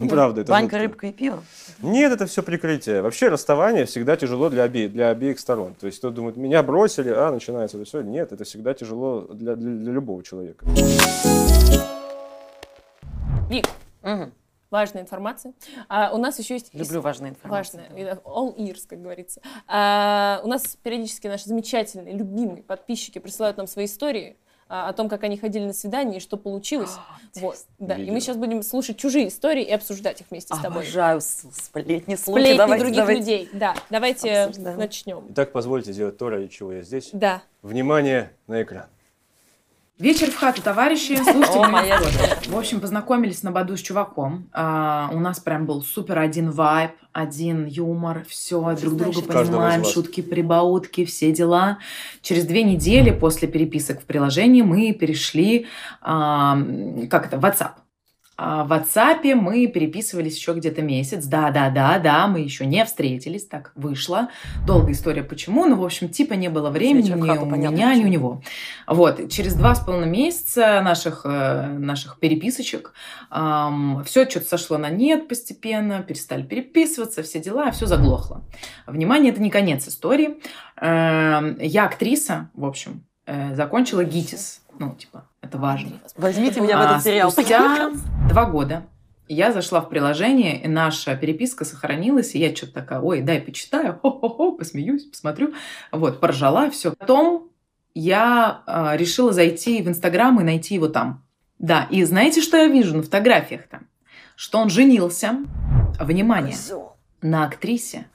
Ну, 0.00 0.08
правда, 0.08 0.42
это... 0.42 0.52
Банька, 0.52 0.78
рыбка 0.78 1.06
и 1.08 1.12
пиво. 1.12 1.42
Нет, 1.82 2.12
это 2.12 2.26
все 2.26 2.42
прикрытие. 2.42 3.02
Вообще 3.02 3.28
расставание 3.28 3.84
всегда 3.84 4.16
тяжело 4.16 4.48
для, 4.48 4.64
обе- 4.64 4.88
для 4.88 5.08
обеих 5.10 5.40
сторон. 5.40 5.74
То 5.74 5.86
есть 5.86 5.98
кто 5.98 6.10
думает, 6.10 6.36
меня 6.36 6.62
бросили, 6.62 7.08
а 7.10 7.30
начинается 7.32 7.76
это 7.78 7.86
все. 7.86 8.02
Нет, 8.02 8.30
это 8.32 8.44
всегда 8.44 8.74
тяжело 8.74 9.22
для, 9.22 9.56
для- 9.56 9.70
для 9.70 9.92
любого 9.92 10.22
человека. 10.22 10.64
Вик, 13.48 13.64
Мгм. 14.02 14.32
важная 14.70 15.02
информация. 15.02 15.52
А, 15.88 16.10
у 16.12 16.18
нас 16.18 16.38
еще 16.38 16.54
есть... 16.54 16.72
Люблю 16.74 17.00
важные 17.00 17.30
информации. 17.30 17.78
Важная. 17.78 18.14
All 18.24 18.54
ears, 18.56 18.82
как 18.86 19.00
говорится. 19.00 19.40
А, 19.66 20.40
у 20.44 20.48
нас 20.48 20.76
периодически 20.82 21.26
наши 21.28 21.46
замечательные, 21.46 22.14
любимые 22.14 22.62
подписчики 22.62 23.18
присылают 23.18 23.56
нам 23.56 23.66
свои 23.66 23.86
истории 23.86 24.36
а, 24.68 24.88
о 24.90 24.92
том, 24.92 25.08
как 25.08 25.24
они 25.24 25.38
ходили 25.38 25.64
на 25.64 25.72
свидание 25.72 26.18
и 26.18 26.20
что 26.20 26.36
получилось. 26.36 26.94
вот, 27.36 27.56
да. 27.78 27.96
И 27.96 28.10
мы 28.10 28.20
сейчас 28.20 28.36
будем 28.36 28.62
слушать 28.62 28.98
чужие 28.98 29.28
истории 29.28 29.62
и 29.64 29.72
обсуждать 29.72 30.20
их 30.20 30.26
вместе 30.30 30.54
с 30.54 30.58
тобой. 30.58 30.82
Обожаю 30.82 31.20
сплетни, 31.22 32.16
слухи. 32.16 32.40
Сплетни 32.40 32.58
Давайте, 32.58 32.84
других 32.84 32.98
давайте. 33.00 33.20
людей. 33.20 33.48
Да, 33.54 33.74
давайте 33.88 34.38
Обсуждаем. 34.40 34.78
начнем. 34.78 35.26
Итак, 35.30 35.52
позвольте 35.52 35.92
сделать 35.94 36.18
то, 36.18 36.28
ради 36.28 36.48
чего 36.48 36.72
я 36.72 36.82
здесь. 36.82 37.08
Да. 37.14 37.42
Внимание 37.62 38.30
на 38.46 38.62
экран. 38.62 38.86
Вечер 39.98 40.30
в 40.30 40.36
хату, 40.36 40.62
товарищи. 40.62 41.16
Слушайте 41.16 41.58
моя 41.66 42.00
В 42.46 42.56
общем, 42.56 42.80
познакомились 42.80 43.42
на 43.42 43.50
Баду 43.50 43.76
с 43.76 43.80
чуваком. 43.80 44.48
А, 44.52 45.10
у 45.12 45.18
нас 45.18 45.40
прям 45.40 45.66
был 45.66 45.82
супер 45.82 46.20
один 46.20 46.52
вайб, 46.52 46.92
один 47.12 47.66
юмор, 47.66 48.24
все, 48.28 48.76
друг 48.80 48.94
друга 48.94 49.22
понимаем, 49.22 49.84
шутки, 49.84 50.20
прибаутки, 50.20 51.04
все 51.04 51.32
дела. 51.32 51.78
Через 52.22 52.44
две 52.44 52.62
недели 52.62 53.10
после 53.10 53.48
переписок 53.48 54.00
в 54.00 54.04
приложении 54.04 54.62
мы 54.62 54.92
перешли, 54.92 55.66
а, 56.00 56.56
как 57.10 57.26
это, 57.26 57.38
в 57.38 57.44
WhatsApp. 57.44 57.72
А 58.40 58.62
в 58.62 58.72
WhatsApp 58.72 59.34
мы 59.34 59.66
переписывались 59.66 60.36
еще 60.36 60.52
где-то 60.52 60.80
месяц. 60.80 61.24
Да, 61.24 61.50
да, 61.50 61.70
да, 61.70 61.98
да, 61.98 62.28
мы 62.28 62.38
еще 62.38 62.66
не 62.66 62.84
встретились, 62.84 63.46
так 63.46 63.72
вышло. 63.74 64.28
Долгая 64.64 64.92
история 64.92 65.24
почему, 65.24 65.66
но, 65.66 65.74
в 65.74 65.84
общем, 65.84 66.08
типа 66.08 66.34
не 66.34 66.48
было 66.48 66.70
времени 66.70 67.08
ни 67.10 67.14
у 67.14 67.18
понятно, 67.20 67.56
меня, 67.56 67.94
ни 67.94 67.98
у 67.98 68.04
почему. 68.04 68.08
него. 68.12 68.42
Вот, 68.86 69.28
через 69.28 69.54
два 69.54 69.74
с 69.74 69.80
половиной 69.80 70.08
месяца 70.08 70.80
наших, 70.82 71.22
э, 71.24 71.66
наших 71.78 72.20
переписочек 72.20 72.92
все 73.28 74.28
что-то 74.30 74.46
сошло 74.46 74.78
на 74.78 74.88
нет 74.88 75.26
постепенно, 75.28 76.02
перестали 76.02 76.42
переписываться, 76.42 77.24
все 77.24 77.40
дела, 77.40 77.72
все 77.72 77.86
заглохло. 77.86 78.44
Внимание, 78.86 79.32
это 79.32 79.42
не 79.42 79.50
конец 79.50 79.88
истории. 79.88 80.36
Эм, 80.80 81.58
Я 81.60 81.86
актриса, 81.86 82.50
в 82.54 82.64
общем, 82.64 83.04
э, 83.26 83.54
закончила 83.56 84.04
ГИТИС. 84.04 84.62
Ну, 84.78 84.94
типа, 84.94 85.27
это 85.48 85.58
важно. 85.58 85.92
Возьмите 86.16 86.60
меня 86.60 86.76
в 86.78 86.80
А, 86.80 86.84
этот 86.90 87.04
сериал. 87.04 87.30
Спустя 87.30 87.90
два 88.28 88.44
года 88.44 88.84
я 89.28 89.52
зашла 89.52 89.80
в 89.80 89.88
приложение, 89.88 90.62
и 90.62 90.68
наша 90.68 91.16
переписка 91.16 91.64
сохранилась, 91.64 92.34
и 92.34 92.38
я 92.38 92.54
что-то 92.54 92.74
такая, 92.74 93.00
ой, 93.00 93.20
дай 93.20 93.40
почитаю, 93.40 93.98
хо-хо-хо, 94.00 94.52
посмеюсь, 94.52 95.04
посмотрю. 95.04 95.52
Вот, 95.92 96.20
поржала, 96.20 96.70
все. 96.70 96.92
Потом 96.92 97.50
я 97.94 98.62
а, 98.66 98.96
решила 98.96 99.32
зайти 99.32 99.82
в 99.82 99.88
Инстаграм 99.88 100.40
и 100.40 100.44
найти 100.44 100.74
его 100.74 100.88
там. 100.88 101.24
Да, 101.58 101.86
и 101.90 102.04
знаете, 102.04 102.40
что 102.40 102.56
я 102.56 102.68
вижу 102.68 102.96
на 102.96 103.02
фотографиях 103.02 103.66
там? 103.68 103.86
Что 104.36 104.58
он 104.58 104.70
женился, 104.70 105.36
внимание, 105.98 106.56
на 107.20 107.44
актрисе, 107.44 108.06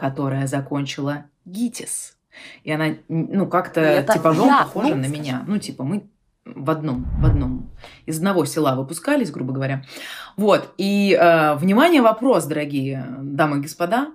которая 0.00 0.46
закончила 0.46 1.24
ГИТИС. 1.44 2.16
И 2.62 2.70
она, 2.70 2.94
ну, 3.08 3.46
как-то 3.46 3.80
Это 3.80 4.14
типажом 4.14 4.46
я, 4.46 4.58
похожа 4.58 4.94
ну, 4.94 5.02
на 5.02 5.06
меня. 5.06 5.44
Ну, 5.46 5.58
типа, 5.58 5.84
мы 5.84 6.04
в 6.44 6.70
одном, 6.70 7.06
в 7.20 7.26
одном, 7.26 7.70
из 8.06 8.18
одного 8.18 8.44
села 8.44 8.74
выпускались, 8.74 9.30
грубо 9.30 9.52
говоря. 9.52 9.84
Вот, 10.36 10.72
и, 10.76 11.16
э, 11.18 11.54
внимание, 11.56 12.02
вопрос, 12.02 12.44
дорогие 12.44 13.06
дамы 13.20 13.58
и 13.58 13.60
господа. 13.60 14.12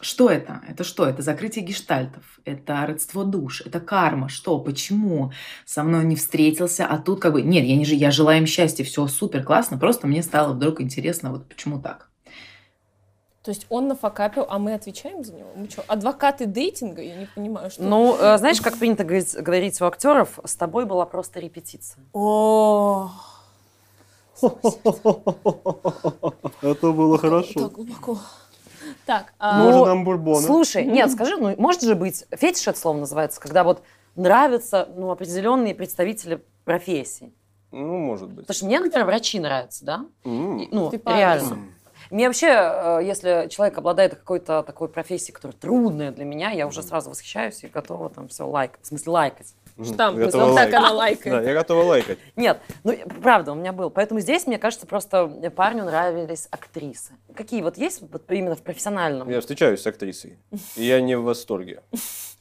Что 0.00 0.30
это? 0.30 0.62
Это 0.66 0.82
что? 0.82 1.04
Это 1.06 1.20
закрытие 1.20 1.62
гештальтов, 1.62 2.40
это 2.46 2.86
родство 2.86 3.22
душ, 3.24 3.60
это 3.60 3.80
карма. 3.80 4.30
Что? 4.30 4.58
Почему 4.58 5.32
со 5.66 5.82
мной 5.82 6.06
не 6.06 6.16
встретился, 6.16 6.86
а 6.86 6.96
тут 6.96 7.20
как 7.20 7.34
бы... 7.34 7.42
Нет, 7.42 7.64
я, 7.64 7.76
не, 7.76 7.84
я 7.84 8.10
желаю 8.10 8.38
им 8.38 8.46
счастья, 8.46 8.82
все 8.82 9.06
супер, 9.08 9.44
классно, 9.44 9.76
просто 9.76 10.06
мне 10.06 10.22
стало 10.22 10.54
вдруг 10.54 10.80
интересно, 10.80 11.30
вот 11.30 11.48
почему 11.48 11.80
так. 11.80 12.09
То 13.42 13.50
есть 13.50 13.66
он 13.70 13.88
нафакапил, 13.88 14.44
а 14.48 14.58
мы 14.58 14.74
отвечаем 14.74 15.24
за 15.24 15.32
него? 15.32 15.48
Мы 15.56 15.70
что, 15.70 15.82
адвокаты 15.88 16.44
дейтинга? 16.44 17.00
Я 17.00 17.16
не 17.16 17.26
понимаю, 17.26 17.70
что... 17.70 17.82
Ну, 17.82 18.14
э, 18.18 18.36
знаешь, 18.36 18.60
как 18.60 18.76
принято 18.76 19.02
говорить, 19.04 19.80
у 19.80 19.84
актеров, 19.86 20.38
с 20.44 20.56
тобой 20.56 20.84
была 20.84 21.06
просто 21.06 21.40
репетиция. 21.40 22.04
О, 22.12 23.10
Это 26.62 26.92
было 26.92 27.18
так 27.18 27.72
глубоко. 27.72 28.18
Так, 29.06 29.32
а, 29.38 29.58
Ну, 29.58 29.64
Можно 29.64 29.86
нам 29.86 30.04
бурбона? 30.04 30.40
Слушай, 30.46 30.84
нет, 30.86 31.10
скажи, 31.10 31.36
ну 31.36 31.54
может 31.56 31.82
же 31.82 31.94
быть, 31.94 32.24
фетиш 32.30 32.66
это 32.68 32.78
слово 32.78 32.98
называется, 32.98 33.40
когда 33.40 33.64
вот 33.64 33.82
нравятся 34.16 34.88
ну, 34.96 35.10
определенные 35.10 35.74
представители 35.74 36.42
профессии. 36.64 37.32
Ну, 37.70 37.98
может 37.98 38.28
быть. 38.28 38.46
Потому 38.46 38.54
что 38.54 38.66
мне, 38.66 38.80
например, 38.80 39.06
врачи 39.06 39.38
нравятся, 39.38 39.84
да? 39.84 40.06
Ну, 40.24 40.90
реально. 41.06 41.58
Мне 42.10 42.26
вообще, 42.26 42.48
э, 42.48 43.00
если 43.04 43.48
человек 43.50 43.78
обладает 43.78 44.14
какой-то 44.14 44.62
такой 44.62 44.88
профессией, 44.88 45.32
которая 45.32 45.56
трудная 45.56 46.10
для 46.10 46.24
меня, 46.24 46.50
я 46.50 46.66
уже 46.66 46.82
сразу 46.82 47.10
восхищаюсь 47.10 47.62
и 47.62 47.68
готова 47.68 48.10
там 48.10 48.28
все 48.28 48.46
лайкать. 48.46 48.82
В 48.82 48.86
смысле, 48.86 49.12
лайкать. 49.12 49.54
Штамп, 49.82 50.18
Готова 50.18 50.46
вот 50.46 50.56
так 50.56 50.74
она 50.74 50.92
лайкает. 50.92 51.42
Да, 51.42 51.48
я 51.48 51.54
готова 51.54 51.84
лайкать. 51.84 52.18
Нет, 52.36 52.60
ну, 52.84 52.94
правда, 53.22 53.52
у 53.52 53.54
меня 53.54 53.72
был. 53.72 53.90
Поэтому 53.90 54.20
здесь, 54.20 54.46
мне 54.46 54.58
кажется, 54.58 54.86
просто 54.86 55.26
парню 55.54 55.84
нравились 55.84 56.48
актрисы. 56.50 57.12
Какие 57.34 57.62
вот 57.62 57.78
есть 57.78 58.02
вот 58.02 58.30
именно 58.30 58.56
в 58.56 58.62
профессиональном? 58.62 59.30
Я 59.30 59.40
встречаюсь 59.40 59.80
с 59.80 59.86
актрисой, 59.86 60.38
и 60.76 60.84
я 60.84 61.00
не 61.00 61.16
в 61.16 61.22
восторге. 61.22 61.82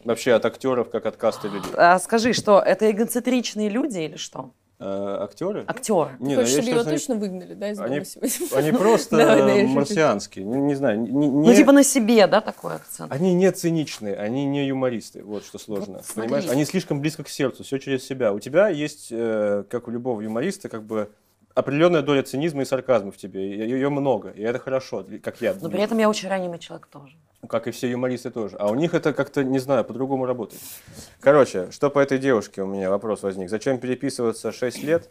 Вообще 0.03 0.33
от 0.33 0.45
актеров, 0.45 0.89
как 0.89 1.05
от 1.05 1.17
касты 1.17 1.49
людей. 1.49 1.71
А, 1.75 1.99
скажи, 1.99 2.33
что 2.33 2.59
это 2.59 2.89
эгоцентричные 2.89 3.69
люди 3.69 3.99
или 3.99 4.15
что? 4.15 4.51
А, 4.81 5.23
актеры? 5.25 5.65
Актеры. 5.67 6.11
Ты 6.17 6.23
Не, 6.23 6.35
ну, 6.35 6.41
хочешь, 6.41 6.55
я 6.55 6.61
чтобы 6.61 6.69
его 6.71 6.79
считаю, 6.79 6.97
точно 6.97 7.15
выгнали, 7.15 7.53
да, 7.53 7.69
из 7.71 7.79
они- 7.79 8.05
сегодня? 8.05 8.55
Они 8.55 8.71
просто 8.71 9.17
Давай, 9.17 9.67
марсианские. 9.67 10.45
Не, 10.45 10.57
не 10.61 10.75
знаю, 10.75 11.01
не, 11.01 11.09
Ну, 11.11 11.41
не- 11.41 11.55
типа 11.55 11.73
на 11.73 11.83
себе, 11.83 12.27
да, 12.27 12.39
такой 12.39 12.75
акцент? 12.75 13.11
они 13.11 13.33
не 13.33 13.51
циничные, 13.51 14.15
они 14.15 14.45
не 14.45 14.65
юмористы. 14.67 15.21
Вот 15.23 15.43
что 15.43 15.57
сложно. 15.57 15.95
Вот 15.97 16.05
смотри. 16.05 16.29
Понимаешь? 16.29 16.49
Они 16.49 16.63
слишком 16.63 17.01
близко 17.01 17.23
к 17.23 17.29
сердцу, 17.29 17.63
все 17.65 17.77
через 17.77 18.07
себя. 18.07 18.31
У 18.31 18.39
тебя 18.39 18.69
есть, 18.69 19.09
э, 19.11 19.65
как 19.69 19.89
у 19.89 19.91
любого 19.91 20.21
юмориста, 20.21 20.69
как 20.69 20.83
бы 20.83 21.09
определенная 21.59 22.01
доля 22.01 22.23
цинизма 22.23 22.61
и 22.61 22.65
сарказма 22.65 23.11
в 23.11 23.17
тебе. 23.17 23.67
Ее 23.67 23.89
много, 23.89 24.29
и 24.29 24.41
это 24.41 24.59
хорошо, 24.59 25.05
как 25.23 25.41
я. 25.41 25.53
Но 25.61 25.69
при 25.69 25.81
этом 25.81 25.97
я 25.97 26.09
очень 26.09 26.29
ранимый 26.29 26.59
человек 26.59 26.87
тоже. 26.87 27.15
Как 27.47 27.67
и 27.67 27.71
все 27.71 27.89
юмористы 27.89 28.31
тоже. 28.31 28.57
А 28.57 28.67
у 28.67 28.75
них 28.75 28.93
это 28.93 29.13
как-то, 29.13 29.43
не 29.43 29.59
знаю, 29.59 29.85
по-другому 29.85 30.25
работает. 30.25 30.61
Короче, 31.19 31.71
что 31.71 31.89
по 31.89 31.99
этой 31.99 32.17
девушке 32.17 32.61
у 32.63 32.65
меня 32.65 32.89
вопрос 32.89 33.23
возник. 33.23 33.49
Зачем 33.49 33.79
переписываться 33.79 34.51
6 34.51 34.83
лет? 34.83 35.09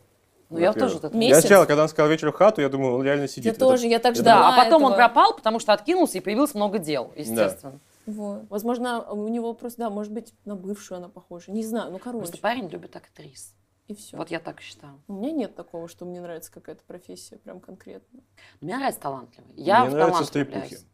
Ну, 0.51 0.59
я 0.59 0.73
тоже 0.73 0.97
это... 0.97 1.11
Месяц? 1.15 1.37
Я 1.37 1.41
сначала, 1.41 1.65
когда 1.67 1.83
он 1.83 1.89
сказал 1.89 2.11
вечер 2.11 2.33
в 2.33 2.35
хату, 2.35 2.61
я 2.63 2.69
думал, 2.69 2.95
он 2.95 3.05
реально 3.05 3.29
сидит. 3.29 3.53
Я 3.53 3.55
тоже, 3.55 3.87
я 3.87 3.99
так 3.99 4.17
ждала 4.17 4.51
Да, 4.51 4.55
а 4.55 4.65
потом 4.65 4.83
он 4.85 4.95
пропал, 4.95 5.35
потому 5.35 5.59
что 5.59 5.73
откинулся 5.73 6.19
и 6.19 6.21
появилось 6.21 6.55
много 6.55 6.79
дел, 6.79 7.13
естественно. 7.17 7.81
Вот. 8.07 8.45
Возможно, 8.49 9.03
у 9.03 9.29
него 9.29 9.53
просто, 9.53 9.81
да, 9.83 9.91
может 9.91 10.13
быть, 10.13 10.33
на 10.47 10.55
бывшую 10.55 10.99
она 10.99 11.09
похожа. 11.09 11.51
Не 11.53 11.63
знаю, 11.63 11.93
ну, 11.93 11.99
короче. 11.99 12.21
Просто 12.21 12.39
парень 12.39 12.69
любит 12.69 12.97
актрис. 12.97 13.55
И 13.89 13.95
все. 13.95 14.17
Вот 14.19 14.31
я 14.31 14.39
так 14.39 14.61
считаю. 14.61 15.01
У 15.09 15.15
меня 15.15 15.33
нет 15.33 15.57
такого, 15.57 15.89
что 15.89 16.05
мне 16.05 16.21
нравится 16.21 16.53
какая-то 16.53 16.85
профессия 16.87 17.39
прям 17.39 17.59
конкретно. 17.59 18.21
Мне 18.61 18.77
нравится 18.77 19.01
талантливый. 19.01 19.51
Я 19.57 19.81
Мне 19.81 19.91
в 19.91 19.95
нравятся 19.95 20.25
стрипухи. 20.25 20.79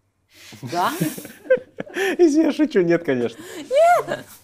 Да? 0.62 0.92
Если 2.18 2.42
я 2.42 2.52
шучу, 2.52 2.80
нет, 2.82 3.04
конечно. 3.04 3.40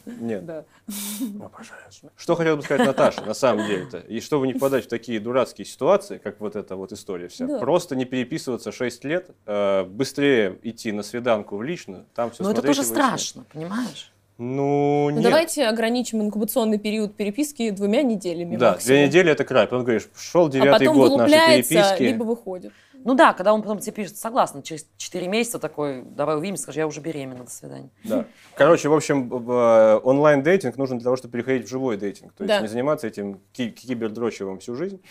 Нет. 0.07 0.45
Да. 0.47 0.65
Обожаю. 1.45 2.13
Что 2.17 2.37
хотел 2.37 2.57
бы 2.57 2.63
сказать 2.63 2.87
Наташа, 2.87 3.23
на 3.23 3.35
самом 3.35 3.67
деле-то, 3.67 3.99
и 3.99 4.21
чтобы 4.21 4.47
не 4.47 4.55
попадать 4.55 4.85
в 4.85 4.89
такие 4.89 5.19
дурацкие 5.19 5.65
ситуации, 5.65 6.19
как 6.19 6.41
вот 6.41 6.55
эта 6.55 6.77
вот 6.77 6.93
история 6.93 7.27
вся, 7.27 7.47
Да. 7.47 7.59
просто 7.59 7.97
не 7.97 8.05
переписываться 8.05 8.71
6 8.71 9.05
лет, 9.05 9.31
э, 9.47 9.83
быстрее 9.85 10.59
идти 10.63 10.93
на 10.93 11.03
свиданку 11.03 11.57
в 11.57 11.63
лично, 11.65 12.07
там 12.15 12.31
все 12.31 12.45
Но 12.45 12.53
это 12.53 12.63
тоже 12.63 12.85
страшно, 12.85 13.45
понимаешь? 13.53 14.13
Ну, 14.43 15.11
Ну, 15.11 15.17
нет. 15.17 15.23
давайте 15.23 15.67
ограничим 15.67 16.23
инкубационный 16.23 16.79
период 16.79 17.15
переписки 17.15 17.69
двумя 17.69 18.01
неделями 18.03 18.57
Да, 18.57 18.71
максимум. 18.73 18.87
две 18.97 19.07
недели 19.07 19.31
это 19.31 19.45
край. 19.45 19.67
Потом 19.67 19.83
говоришь, 19.85 20.09
шел 20.19 20.47
А 20.47 20.51
девятый 20.51 20.87
потом 20.87 20.97
год 20.97 21.19
нашей 21.19 21.63
переписки. 21.63 22.03
либо 22.03 22.23
выходит. 22.25 22.73
Ну 23.05 23.15
да, 23.15 23.33
когда 23.33 23.53
он 23.55 23.63
потом 23.63 23.79
тебе 23.79 23.93
пишет, 23.93 24.17
согласна, 24.17 24.63
через 24.63 24.87
4 24.97 25.27
месяца 25.29 25.59
такой, 25.59 26.03
давай 26.03 26.37
увидимся, 26.37 26.65
скажи, 26.65 26.81
я 26.81 26.87
уже 26.87 27.01
беременна, 27.01 27.45
до 27.45 27.51
свидания. 27.51 27.91
Да. 28.05 28.25
Короче, 28.55 28.89
в 28.89 28.95
общем, 28.95 29.31
э, 29.33 30.01
онлайн-дейтинг 30.03 30.77
нужен 30.77 30.99
для 30.99 31.05
того, 31.05 31.17
чтобы 31.17 31.33
переходить 31.33 31.67
в 31.67 31.71
живой 31.71 31.97
дейтинг. 31.97 32.33
То 32.35 32.45
есть 32.45 32.55
Да. 32.57 32.61
не 32.61 32.69
заниматься 32.69 33.07
этим 33.07 33.41
ки- 33.53 33.71
кибердрочевым 33.71 34.59
всю 34.59 34.75
жизнь, 34.75 35.03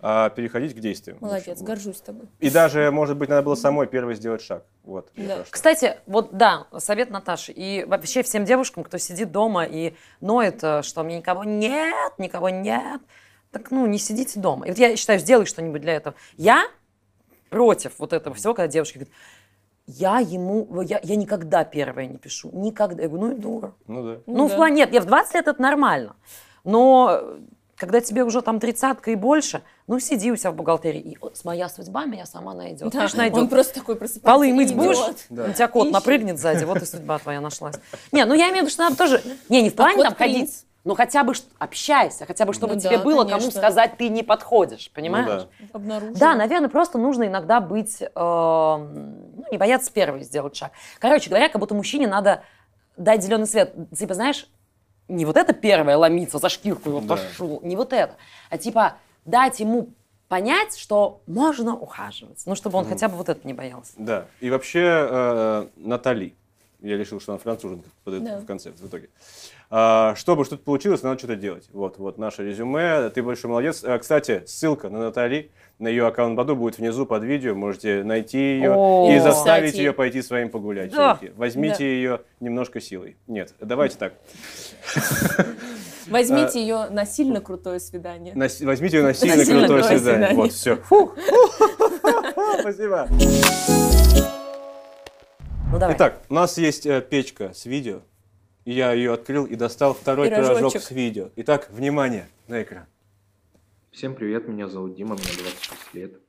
а 0.00 0.28
переходить 0.30 0.74
к 0.76 0.78
действиям. 0.78 1.18
Молодец, 1.20 1.48
общем. 1.48 1.64
горжусь 1.64 2.00
тобой. 2.00 2.26
И 2.38 2.50
даже, 2.50 2.90
может 2.90 3.16
быть, 3.16 3.28
надо 3.28 3.42
было 3.42 3.54
самой 3.54 3.86
первой 3.86 4.14
сделать 4.14 4.42
шаг. 4.42 4.64
Вот. 4.84 5.10
Да. 5.16 5.44
Кстати, 5.50 5.96
вот 6.06 6.36
да, 6.36 6.66
совет 6.78 7.10
Наташи. 7.10 7.52
И 7.52 7.84
вообще 7.84 8.22
всем 8.22 8.44
девушкам, 8.44 8.84
кто 8.84 8.98
сидит 8.98 9.32
дома 9.32 9.64
и 9.64 9.94
ноет, 10.20 10.62
э, 10.62 10.82
что 10.82 11.02
мне 11.02 11.18
никого 11.18 11.44
нет, 11.44 12.12
никого 12.18 12.48
нет, 12.50 13.00
так 13.50 13.70
ну 13.70 13.86
не 13.86 13.98
сидите 13.98 14.38
дома. 14.38 14.66
И 14.66 14.70
вот 14.70 14.78
я 14.78 14.94
считаю, 14.96 15.18
сделай 15.18 15.46
что-нибудь 15.46 15.80
для 15.80 15.94
этого. 15.94 16.14
Я 16.36 16.66
против 17.48 17.98
вот 17.98 18.12
этого 18.12 18.34
всего, 18.34 18.54
когда 18.54 18.68
девушки 18.68 18.98
говорят, 18.98 19.14
я 19.86 20.18
ему, 20.18 20.82
я, 20.82 21.00
я 21.02 21.16
никогда 21.16 21.64
первая 21.64 22.06
не 22.06 22.18
пишу, 22.18 22.50
никогда. 22.52 23.02
Я 23.02 23.08
говорю, 23.08 23.26
ну 23.26 23.32
и 23.32 23.38
дура. 23.38 23.74
Ну 23.86 24.02
да. 24.02 24.18
Ну, 24.26 24.46
в 24.46 24.50
да. 24.50 24.56
плане, 24.56 24.76
нет, 24.76 24.92
я 24.92 25.00
в 25.00 25.06
20 25.06 25.34
лет 25.34 25.48
это 25.48 25.62
нормально. 25.62 26.14
Но 26.62 27.08
э, 27.10 27.38
когда 27.74 28.02
тебе 28.02 28.22
уже 28.24 28.42
там 28.42 28.60
тридцатка 28.60 29.10
и 29.12 29.14
больше, 29.14 29.62
ну 29.86 29.98
сиди 29.98 30.30
у 30.30 30.36
себя 30.36 30.50
в 30.50 30.56
бухгалтерии. 30.56 31.00
И 31.00 31.16
вот, 31.18 31.40
моя 31.44 31.70
судьба 31.70 32.04
меня 32.04 32.26
сама 32.26 32.52
найдет. 32.52 32.90
Да, 32.90 32.90
Конечно, 32.90 33.18
найдет. 33.18 33.38
Он 33.38 33.48
просто 33.48 33.76
такой 33.76 33.96
просыпается. 33.96 34.26
Полы 34.26 34.52
мыть 34.52 34.74
будешь? 34.74 34.98
Да. 35.30 35.44
У 35.44 35.52
тебя 35.54 35.68
кот 35.68 35.86
Ищи. 35.86 35.92
напрыгнет 35.94 36.38
сзади, 36.38 36.64
вот 36.64 36.82
и 36.82 36.84
судьба 36.84 37.18
твоя 37.18 37.40
нашлась. 37.40 37.76
Не, 38.12 38.26
ну 38.26 38.34
я 38.34 38.50
имею 38.50 38.56
в 38.56 38.66
виду, 38.66 38.70
что 38.70 38.82
надо 38.82 38.96
тоже... 38.96 39.22
Не, 39.48 39.62
не 39.62 39.70
в 39.70 39.74
плане 39.74 39.96
кот 39.96 40.04
там 40.04 40.14
ходить. 40.16 40.66
Ну 40.88 40.94
хотя 40.94 41.22
бы 41.22 41.34
общайся, 41.58 42.24
хотя 42.24 42.46
бы 42.46 42.54
чтобы 42.54 42.74
Ну 42.74 42.80
тебе 42.80 42.96
да, 42.96 43.04
было 43.04 43.18
кому 43.24 43.32
конечно. 43.40 43.50
сказать, 43.60 43.98
ты 43.98 44.08
не 44.08 44.22
подходишь, 44.22 44.88
Ну 44.88 44.94
понимаешь? 44.94 45.42
да. 45.42 45.66
Обнаружил. 45.74 46.14
Да, 46.16 46.34
наверное, 46.34 46.70
просто 46.70 46.96
нужно 46.96 47.24
иногда 47.26 47.60
быть, 47.60 48.00
э, 48.00 48.08
ну, 48.14 49.44
не 49.52 49.58
бояться 49.58 49.92
первой 49.92 50.22
сделать 50.22 50.56
шаг. 50.56 50.72
Короче 50.98 51.28
говоря, 51.28 51.50
как 51.50 51.60
будто 51.60 51.74
мужчине 51.74 52.06
надо 52.08 52.42
дать 52.96 53.22
зеленый 53.22 53.46
свет. 53.46 53.74
Типа, 53.94 54.14
знаешь, 54.14 54.48
не 55.08 55.26
вот 55.26 55.36
это 55.36 55.52
первое 55.52 55.98
ломиться 55.98 56.38
за 56.38 56.48
шкирку 56.48 56.88
его 56.88 57.00
Да. 57.02 57.16
пошел, 57.16 57.60
не 57.62 57.76
вот 57.76 57.92
это, 57.92 58.14
а 58.48 58.56
типа 58.56 58.94
дать 59.26 59.60
ему 59.60 59.90
понять, 60.28 60.78
что 60.78 61.20
можно 61.26 61.76
ухаживать. 61.76 62.42
Ну, 62.46 62.54
чтобы 62.54 62.78
он 62.78 62.86
хотя 62.86 63.08
бы 63.08 63.16
вот 63.16 63.28
это 63.28 63.46
не 63.46 63.52
боялся. 63.52 63.92
Да. 63.98 64.24
И 64.40 64.48
вообще 64.48 64.80
э, 65.10 65.66
Натали. 65.76 66.34
Я 66.80 66.96
решил, 66.96 67.20
что 67.20 67.32
она 67.32 67.38
француженка 67.40 67.88
Да. 68.06 68.38
в 68.38 68.46
конце, 68.46 68.70
в 68.70 68.86
итоге. 68.86 69.08
А, 69.70 70.14
чтобы 70.16 70.44
что-то 70.44 70.62
получилось, 70.62 71.02
надо 71.02 71.18
что-то 71.18 71.36
делать. 71.36 71.68
Вот, 71.72 71.98
вот 71.98 72.18
наше 72.18 72.44
резюме. 72.48 73.10
Ты 73.10 73.22
большой 73.22 73.50
молодец. 73.50 73.82
А, 73.84 73.98
кстати, 73.98 74.44
ссылка 74.46 74.88
на 74.88 74.98
Натали, 75.00 75.50
на 75.78 75.88
ее 75.88 76.06
аккаунт 76.06 76.36
Баду 76.36 76.54
будет 76.56 76.78
внизу 76.78 77.04
под 77.04 77.24
видео. 77.24 77.54
Можете 77.54 78.02
найти 78.04 78.38
ее 78.38 78.72
О. 78.74 79.10
и 79.12 79.18
заставить 79.18 79.70
Кстати. 79.72 79.82
ее 79.82 79.92
пойти 79.92 80.22
с 80.22 80.30
вами 80.30 80.48
погулять. 80.48 80.92
Да. 80.92 81.18
Возьмите 81.36 81.78
Да. 81.78 81.84
ее 81.84 82.20
немножко 82.40 82.80
силой. 82.80 83.16
Нет, 83.26 83.52
давайте 83.60 83.98
так. 83.98 84.14
Возьмите 86.08 86.60
ее 86.62 86.86
на 86.90 87.04
сильно 87.04 87.40
крутое 87.40 87.80
свидание. 87.80 88.32
Возьмите 88.34 88.98
ее 88.98 89.02
на 89.02 89.14
сильно 89.14 89.44
крутое 89.44 89.82
свидание. 89.84 90.34
Вот, 90.34 90.52
все. 90.52 90.78
Спасибо. 92.60 93.08
Ну, 95.70 95.78
давай. 95.78 95.96
Итак, 95.96 96.22
у 96.30 96.34
нас 96.34 96.56
есть 96.56 96.86
э, 96.86 97.02
печка 97.02 97.52
с 97.52 97.66
видео. 97.66 98.00
Я 98.64 98.92
ее 98.92 99.12
открыл 99.12 99.44
и 99.44 99.54
достал 99.54 99.92
второй 99.92 100.28
Пирожочек. 100.28 100.58
пирожок 100.58 100.82
с 100.82 100.90
видео. 100.90 101.28
Итак, 101.36 101.68
внимание 101.70 102.26
на 102.48 102.62
экран. 102.62 102.86
Всем 103.90 104.14
привет, 104.14 104.48
меня 104.48 104.66
зовут 104.68 104.94
Дима, 104.94 105.14
мне 105.14 105.24
26 105.24 105.94
лет. 105.94 106.20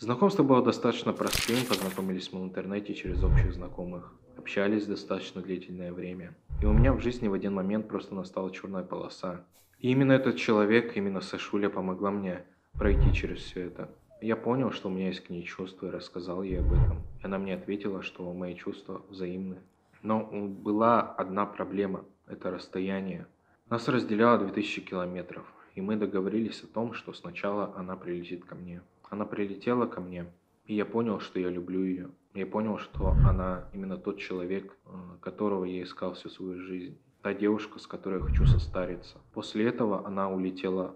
Знакомство 0.00 0.42
было 0.42 0.60
достаточно 0.64 1.12
простым, 1.12 1.64
познакомились 1.68 2.32
мы 2.32 2.40
в 2.40 2.44
интернете 2.44 2.94
через 2.94 3.22
общих 3.22 3.52
знакомых. 3.54 4.12
Общались 4.36 4.86
достаточно 4.86 5.40
длительное 5.40 5.92
время. 5.92 6.34
И 6.60 6.66
у 6.66 6.72
меня 6.72 6.92
в 6.92 7.00
жизни 7.00 7.28
в 7.28 7.32
один 7.32 7.54
момент 7.54 7.86
просто 7.86 8.16
настала 8.16 8.50
черная 8.50 8.82
полоса. 8.82 9.44
И 9.78 9.90
именно 9.92 10.12
этот 10.12 10.36
человек, 10.36 10.96
именно 10.96 11.20
Сашуля 11.20 11.68
помогла 11.68 12.10
мне 12.10 12.44
пройти 12.72 13.14
через 13.14 13.38
все 13.38 13.66
это. 13.66 13.88
Я 14.22 14.36
понял, 14.36 14.70
что 14.70 14.88
у 14.88 14.92
меня 14.92 15.06
есть 15.06 15.20
к 15.20 15.30
ней 15.30 15.42
чувства 15.42 15.86
и 15.86 15.90
рассказал 15.90 16.42
ей 16.42 16.60
об 16.60 16.72
этом. 16.72 17.02
Она 17.22 17.38
мне 17.38 17.54
ответила, 17.54 18.02
что 18.02 18.32
мои 18.32 18.54
чувства 18.54 19.02
взаимны. 19.08 19.58
Но 20.02 20.24
была 20.24 21.00
одна 21.00 21.46
проблема– 21.46 22.04
это 22.26 22.50
расстояние. 22.50 23.26
Нас 23.70 23.88
разделяло 23.88 24.38
2000 24.38 24.82
километров, 24.82 25.44
и 25.74 25.80
мы 25.80 25.96
договорились 25.96 26.62
о 26.62 26.66
том, 26.66 26.92
что 26.92 27.12
сначала 27.12 27.72
она 27.76 27.96
прилетит 27.96 28.44
ко 28.44 28.54
мне. 28.54 28.82
Она 29.08 29.24
прилетела 29.24 29.86
ко 29.86 30.00
мне, 30.00 30.26
и 30.64 30.74
я 30.74 30.84
понял, 30.84 31.20
что 31.20 31.40
я 31.40 31.48
люблю 31.48 31.82
ее. 31.82 32.10
Я 32.34 32.46
понял, 32.46 32.78
что 32.78 33.14
она 33.26 33.68
именно 33.72 33.96
тот 33.96 34.18
человек, 34.18 34.76
э, 34.86 34.90
которого 35.20 35.64
я 35.64 35.82
искал 35.82 36.14
всю 36.14 36.28
свою 36.28 36.60
жизнь. 36.60 36.98
Та 37.22 37.34
девушка, 37.34 37.78
с 37.78 37.86
которой 37.86 38.20
я 38.20 38.26
хочу 38.26 38.46
состариться. 38.46 39.18
После 39.32 39.66
этого 39.66 40.06
она 40.06 40.30
улетела 40.30 40.94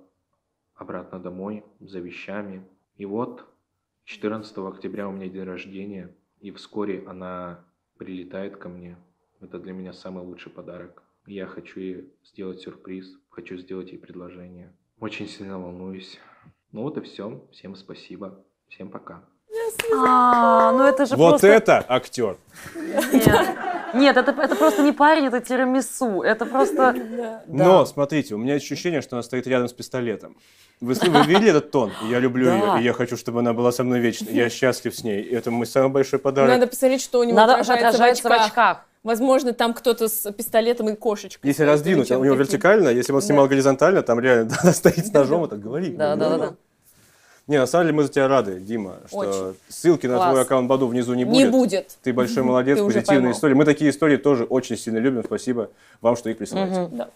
обратно 0.74 1.18
домой 1.18 1.64
за 1.80 2.00
вещами. 2.00 2.64
И 2.96 3.06
вот 3.06 3.44
14 4.04 4.56
октября 4.58 5.08
у 5.08 5.12
меня 5.12 5.28
день 5.28 5.44
рождения, 5.44 6.14
и 6.40 6.50
вскоре 6.52 7.04
она 7.06 7.64
прилетает 7.98 8.56
ко 8.56 8.68
мне. 8.68 8.96
Это 9.40 9.58
для 9.58 9.72
меня 9.72 9.92
самый 9.92 10.24
лучший 10.24 10.52
подарок. 10.52 11.02
Я 11.26 11.46
хочу 11.46 11.80
ей 11.80 12.12
сделать 12.22 12.60
сюрприз, 12.60 13.18
хочу 13.30 13.56
сделать 13.56 13.90
ей 13.92 13.98
предложение. 13.98 14.76
Очень 15.00 15.26
сильно 15.26 15.58
волнуюсь. 15.58 16.20
Ну 16.70 16.82
вот 16.82 16.96
и 16.98 17.00
все. 17.00 17.46
Всем 17.50 17.74
спасибо. 17.76 18.44
Всем 18.68 18.90
пока. 18.90 19.24
А, 19.92 20.72
ну 20.72 20.84
это 20.84 21.06
же 21.06 21.16
Вот 21.16 21.30
просто... 21.30 21.46
это 21.48 21.84
актер. 21.88 22.36
Нет, 22.74 23.58
Нет, 23.94 24.16
это, 24.16 24.30
это 24.40 24.54
просто 24.56 24.82
не 24.82 24.92
парень, 24.92 25.26
это 25.26 25.40
тирамису. 25.40 26.22
Это 26.22 26.46
просто... 26.46 26.94
Да. 27.08 27.42
Но, 27.46 27.86
смотрите, 27.86 28.34
у 28.34 28.38
меня 28.38 28.54
есть 28.54 28.66
ощущение, 28.66 29.00
что 29.02 29.16
она 29.16 29.22
стоит 29.22 29.46
рядом 29.46 29.68
с 29.68 29.72
пистолетом. 29.72 30.36
Вы, 30.80 30.94
вы 30.94 31.22
видели 31.26 31.50
этот 31.50 31.70
тон? 31.70 31.92
Я 32.10 32.18
люблю 32.18 32.46
Да. 32.46 32.76
ее, 32.76 32.80
и 32.80 32.84
я 32.84 32.92
хочу, 32.92 33.16
чтобы 33.16 33.40
она 33.40 33.52
была 33.52 33.70
со 33.72 33.84
мной 33.84 34.00
вечно. 34.00 34.28
Я 34.30 34.48
счастлив 34.50 34.94
с 34.94 35.04
ней. 35.04 35.22
Это 35.22 35.50
мой 35.50 35.66
самый 35.66 35.90
большой 35.90 36.18
подарок. 36.18 36.50
Надо 36.50 36.66
посмотреть, 36.66 37.02
что 37.02 37.20
у 37.20 37.24
него 37.24 37.36
Надо 37.36 37.52
отражается, 37.54 37.88
отражается 37.88 38.28
в 38.28 38.32
очках. 38.32 38.78
в 39.02 39.06
Возможно, 39.06 39.52
там 39.52 39.74
кто-то 39.74 40.08
с 40.08 40.32
пистолетом 40.32 40.88
и 40.88 40.96
кошечкой. 40.96 41.48
Если 41.48 41.62
раздвинуть, 41.62 42.10
у 42.10 42.14
него 42.14 42.22
таким. 42.24 42.38
вертикально, 42.38 42.88
если 42.88 43.12
бы 43.12 43.16
он 43.16 43.22
снимал 43.22 43.44
Да. 43.44 43.50
горизонтально, 43.50 44.02
там 44.02 44.18
реально 44.18 44.50
она 44.62 44.72
стоит 44.72 45.06
с 45.06 45.12
ножом 45.12 45.44
и 45.44 45.48
так 45.48 45.60
говори. 45.60 45.90
Да, 45.94 46.16
да, 46.16 46.30
да, 46.30 46.38
да. 46.38 46.54
Не, 47.46 47.58
на 47.58 47.66
самом 47.66 47.84
деле 47.86 47.96
мы 47.96 48.02
за 48.04 48.08
тебя 48.08 48.26
рады, 48.26 48.58
Дима, 48.58 49.00
что 49.06 49.18
Очень. 49.18 49.58
ссылки 49.68 50.06
на 50.06 50.16
Класс. 50.16 50.30
твой 50.30 50.42
аккаунт 50.42 50.66
Баду 50.66 50.86
внизу 50.86 51.12
не 51.12 51.26
будет. 51.26 51.36
Не 51.36 51.50
будет. 51.50 51.98
Ты 52.02 52.14
большой 52.14 52.42
молодец, 52.42 52.78
Ты 52.78 52.84
позитивные 52.84 53.32
истории. 53.32 53.52
Мы 53.52 53.66
такие 53.66 53.90
истории 53.90 54.16
тоже 54.16 54.44
очень 54.44 54.78
сильно 54.78 54.96
любим. 54.96 55.22
Спасибо 55.24 55.70
вам, 56.00 56.16
что 56.16 56.30
их 56.30 56.38
присылаете. 56.38 56.80
Мгм. 56.80 56.96
Да. 56.96 57.10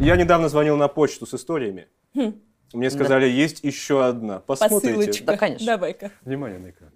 Я 0.00 0.16
недавно 0.16 0.48
звонил 0.48 0.76
на 0.76 0.88
почту 0.88 1.26
с 1.26 1.34
историями. 1.34 1.86
Хм. 2.14 2.34
Мне 2.72 2.90
сказали, 2.90 3.28
есть 3.28 3.62
еще 3.62 4.04
одна. 4.04 4.40
Посмотрите. 4.40 4.96
Посылочка. 4.96 5.24
Да, 5.24 5.36
конечно. 5.36 5.66
Давай-ка. 5.66 6.10
Внимание 6.24 6.58
на 6.58 6.70
экран. 6.70 6.90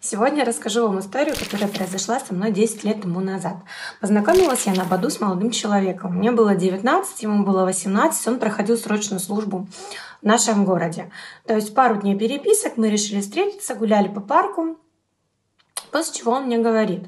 Сегодня 0.00 0.38
я 0.38 0.44
расскажу 0.44 0.82
вам 0.82 1.00
историю, 1.00 1.34
которая 1.36 1.68
произошла 1.68 2.20
со 2.20 2.32
мной 2.32 2.52
10 2.52 2.84
лет 2.84 3.02
тому 3.02 3.20
назад. 3.20 3.56
Познакомилась 4.00 4.66
я 4.66 4.74
на 4.74 4.84
Баду 4.84 5.10
с 5.10 5.20
молодым 5.20 5.50
человеком. 5.50 6.16
Мне 6.16 6.30
было 6.30 6.54
19, 6.54 7.22
ему 7.22 7.44
было 7.44 7.64
18, 7.64 8.28
он 8.28 8.38
проходил 8.38 8.76
срочную 8.76 9.20
службу 9.20 9.66
в 10.22 10.26
нашем 10.26 10.64
городе. 10.64 11.10
То 11.46 11.54
есть 11.54 11.74
пару 11.74 11.96
дней 11.96 12.16
переписок, 12.16 12.76
мы 12.76 12.90
решили 12.90 13.20
встретиться, 13.20 13.74
гуляли 13.74 14.08
по 14.08 14.20
парку, 14.20 14.76
после 15.90 16.14
чего 16.20 16.32
он 16.32 16.44
мне 16.44 16.58
говорит, 16.58 17.04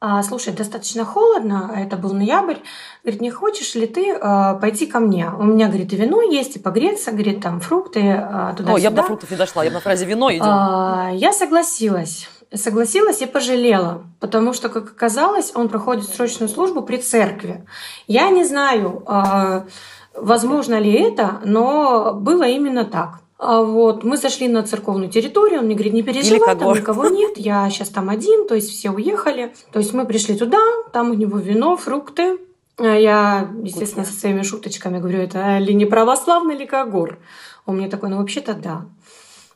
«А, 0.00 0.22
слушай, 0.22 0.52
достаточно 0.52 1.04
холодно, 1.04 1.72
а 1.74 1.80
это 1.80 1.96
был 1.96 2.14
ноябрь, 2.14 2.58
говорит, 3.02 3.20
не 3.20 3.32
хочешь 3.32 3.74
ли 3.74 3.86
ты 3.86 4.12
а, 4.12 4.54
пойти 4.54 4.86
ко 4.86 5.00
мне? 5.00 5.28
У 5.28 5.42
меня, 5.42 5.66
говорит, 5.66 5.92
и 5.92 5.96
вино 5.96 6.22
есть, 6.22 6.54
и 6.54 6.60
погреться, 6.60 7.10
говорит, 7.10 7.42
там 7.42 7.58
фрукты 7.60 8.12
а, 8.12 8.54
туда-сюда. 8.54 8.74
О, 8.74 8.78
я 8.78 8.90
бы 8.90 8.96
до 8.96 9.02
фруктов 9.02 9.30
не 9.32 9.36
дошла, 9.36 9.64
я 9.64 9.70
бы 9.70 9.74
на 9.74 9.80
фразе 9.80 10.04
вино 10.04 10.30
идем. 10.30 10.44
А, 10.44 11.10
Я 11.12 11.32
согласилась. 11.32 12.28
Согласилась 12.54 13.20
и 13.22 13.26
пожалела, 13.26 14.04
потому 14.20 14.52
что, 14.52 14.68
как 14.68 14.84
оказалось, 14.84 15.50
он 15.54 15.68
проходит 15.68 16.08
срочную 16.08 16.48
службу 16.48 16.82
при 16.82 16.98
церкви. 16.98 17.66
Я 18.06 18.30
не 18.30 18.44
знаю, 18.44 19.02
а, 19.06 19.66
возможно 20.14 20.78
ли 20.78 20.92
это, 20.92 21.40
но 21.44 22.14
было 22.14 22.44
именно 22.44 22.84
так. 22.84 23.18
А 23.38 23.62
вот, 23.62 24.02
мы 24.02 24.16
зашли 24.16 24.48
на 24.48 24.64
церковную 24.64 25.10
территорию, 25.10 25.60
он 25.60 25.66
мне 25.66 25.76
говорит, 25.76 25.92
не 25.92 26.02
переживай, 26.02 26.56
там 26.56 26.74
никого 26.74 27.06
нет, 27.08 27.38
я 27.38 27.70
сейчас 27.70 27.88
там 27.88 28.10
один, 28.10 28.48
то 28.48 28.56
есть 28.56 28.70
все 28.70 28.90
уехали. 28.90 29.54
То 29.72 29.78
есть 29.78 29.94
мы 29.94 30.04
пришли 30.06 30.36
туда, 30.36 30.58
там 30.92 31.12
у 31.12 31.14
него 31.14 31.38
вино, 31.38 31.76
фрукты. 31.76 32.38
А 32.78 32.96
Я, 32.96 33.48
естественно, 33.62 34.04
со 34.04 34.12
своими 34.12 34.42
шуточками 34.42 34.98
говорю, 34.98 35.20
это 35.20 35.58
ли 35.58 35.72
не 35.72 35.86
православный 35.86 36.56
ли 36.56 36.66
Когор? 36.66 37.18
Он 37.64 37.76
мне 37.76 37.88
такой, 37.88 38.08
ну 38.08 38.18
вообще-то 38.18 38.54
да. 38.54 38.86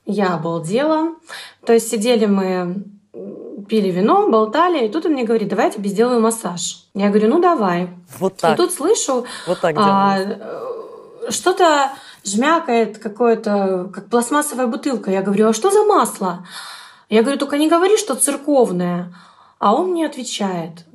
Я 0.07 0.35
обалдела. 0.35 1.15
То 1.65 1.73
есть 1.73 1.89
сидели 1.89 2.27
мы, 2.27 2.85
пили 3.69 3.91
вино, 3.91 4.29
болтали, 4.29 4.87
и 4.87 4.89
тут 4.89 5.07
он 5.07 5.13
мне 5.13 5.25
говорит, 5.25 5.49
давай 5.49 5.67
я 5.67 5.73
тебе 5.73 5.89
сделаю 5.89 6.21
массаж. 6.21 6.87
Я 6.95 7.09
говорю, 7.09 7.29
ну 7.29 7.41
давай. 7.41 7.91
Вот 8.19 8.35
И 8.35 8.41
так. 8.41 8.57
тут 8.57 8.73
слышу, 8.73 9.25
Вот 9.47 9.61
так 9.61 9.75
а, 9.77 10.19
э, 10.19 11.31
что-то 11.31 11.93
жмякает 12.25 12.99
какое-то, 12.99 13.91
как 13.93 14.09
пластмассовая 14.09 14.67
бутылка. 14.67 15.11
Я 15.11 15.23
говорю, 15.23 15.49
а 15.49 15.53
что 15.53 15.71
за 15.71 15.85
масло? 15.85 16.47
Я 17.09 17.23
говорю, 17.23 17.39
только 17.39 17.59
не 17.59 17.69
говори, 17.69 17.97
что 17.97 18.15
церковное. 18.15 19.13
А 19.59 19.75
он 19.75 19.91
мне 19.91 20.07
отвечает, 20.07 20.87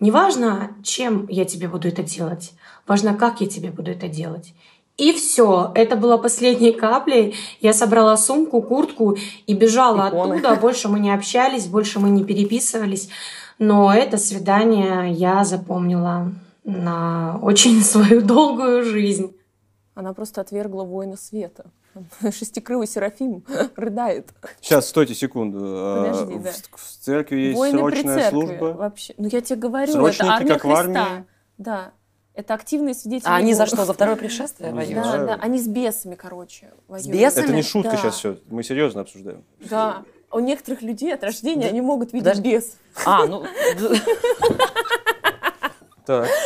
неважно, 0.00 0.72
чем 0.82 1.26
я 1.28 1.44
тебе 1.44 1.68
буду 1.68 1.88
это 1.88 2.02
делать, 2.02 2.52
важно, 2.86 3.14
как 3.14 3.40
я 3.40 3.46
тебе 3.46 3.70
буду 3.70 3.90
это 3.90 4.08
делать. 4.08 4.54
И 4.98 5.12
все, 5.12 5.72
это 5.74 5.96
было 5.96 6.18
последней 6.18 6.72
каплей. 6.72 7.34
Я 7.60 7.72
собрала 7.72 8.16
сумку, 8.16 8.60
куртку 8.60 9.16
и 9.46 9.54
бежала 9.54 10.08
Иконы. 10.08 10.34
оттуда. 10.34 10.54
Больше 10.56 10.88
мы 10.88 11.00
не 11.00 11.12
общались, 11.12 11.66
больше 11.66 11.98
мы 11.98 12.10
не 12.10 12.24
переписывались. 12.24 13.08
Но 13.58 13.92
это 13.92 14.18
свидание 14.18 15.10
я 15.12 15.44
запомнила 15.44 16.32
на 16.64 17.38
очень 17.40 17.80
свою 17.82 18.20
долгую 18.20 18.84
жизнь. 18.84 19.34
Она 20.02 20.14
просто 20.14 20.40
отвергла 20.40 20.82
воина 20.82 21.16
света. 21.16 21.66
Шестикрылый 22.32 22.88
Серафим 22.88 23.44
рыдает. 23.76 24.30
Сейчас, 24.60 24.88
стойте 24.88 25.14
секунду. 25.14 25.58
А, 25.62 26.10
Подожди, 26.10 26.38
да. 26.42 26.50
В, 26.50 26.80
в 26.80 26.98
церкви 27.04 27.36
есть 27.36 27.56
Воины 27.56 27.84
при 27.84 27.92
срочная 27.94 28.16
церкви. 28.16 28.30
служба. 28.30 28.64
Вообще. 28.72 29.14
Ну, 29.18 29.28
я 29.28 29.40
тебе 29.40 29.56
говорю, 29.60 29.92
Срочники, 29.92 30.22
это 30.24 30.32
армия 30.32 30.48
как 30.54 30.64
в 30.64 30.66
Христа. 30.74 30.78
армии? 31.06 31.24
Да. 31.58 31.92
Это 32.34 32.54
активные 32.54 32.94
свидетели. 32.94 33.28
А 33.30 33.36
они 33.36 33.54
за 33.54 33.66
что? 33.66 33.84
За 33.84 33.92
второе 33.92 34.16
пришествие 34.16 34.72
воюют? 34.72 35.04
Да, 35.04 35.24
да, 35.26 35.34
они 35.40 35.60
с 35.60 35.68
бесами, 35.68 36.14
короче, 36.16 36.72
воюют. 36.88 37.10
бесами? 37.12 37.44
Это 37.44 37.52
не 37.52 37.62
шутка 37.62 37.90
Да. 37.92 37.96
сейчас 37.98 38.14
все. 38.16 38.38
Мы 38.48 38.62
серьезно 38.64 39.02
обсуждаем. 39.02 39.44
Да. 39.70 40.02
У 40.32 40.38
некоторых 40.40 40.80
людей 40.82 41.14
от 41.14 41.22
рождения 41.22 41.68
они 41.68 41.80
могут 41.82 42.12
видеть 42.14 42.26
Подожди. 42.28 42.50
бес. 42.54 42.76
А, 43.04 43.26
ну... 43.26 43.44
Так, 46.06 46.28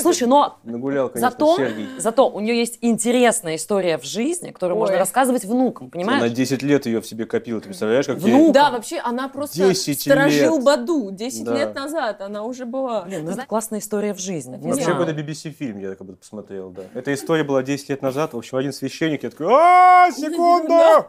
Слушай, 0.00 0.26
но 0.28 0.58
нагулял, 0.64 1.08
конечно, 1.08 1.30
зато, 1.30 1.56
Сергей. 1.56 1.88
зато 1.98 2.28
у 2.28 2.40
нее 2.40 2.58
есть 2.58 2.78
интересная 2.80 3.56
история 3.56 3.98
в 3.98 4.04
жизни, 4.04 4.50
которую 4.50 4.76
Ой. 4.76 4.80
можно 4.80 4.98
рассказывать 4.98 5.44
внукам, 5.44 5.90
Она 5.94 6.04
понимаешь? 6.04 6.32
10 6.32 6.62
лет 6.62 6.86
ее 6.86 7.00
в 7.00 7.06
себе 7.06 7.26
копила, 7.26 7.60
ты 7.60 7.66
представляешь, 7.66 8.06
как 8.06 8.18
ей- 8.18 8.32
Внук. 8.34 8.52
Да, 8.54 8.70
вообще, 8.70 8.98
она 8.98 9.28
просто 9.28 9.56
10 9.58 10.00
сторожил 10.02 10.56
лет. 10.56 10.64
Баду. 10.64 11.10
10 11.10 11.44
Да. 11.44 11.54
лет 11.54 11.74
назад 11.74 12.20
она 12.20 12.44
уже 12.44 12.64
была. 12.66 13.02
Блин, 13.02 13.24
ну 13.24 13.30
это 13.32 13.46
классная 13.46 13.78
история 13.80 14.14
в 14.14 14.18
жизни. 14.20 14.56
Не 14.56 14.70
Вообще 14.72 14.86
какой-то 14.86 15.12
BBC 15.12 15.50
фильм 15.50 15.78
я 15.78 15.90
как 15.94 16.06
будто 16.06 16.18
посмотрел, 16.18 16.70
да. 16.70 16.82
Эта 16.94 17.14
история 17.14 17.44
была 17.44 17.62
10 17.62 17.88
лет 17.88 18.02
назад. 18.02 18.32
В 18.34 18.38
общем, 18.38 18.58
один 18.58 18.72
священник, 18.72 19.22
я 19.22 19.30
такой, 19.30 19.46
а 19.50 20.10
секунду! 20.16 21.06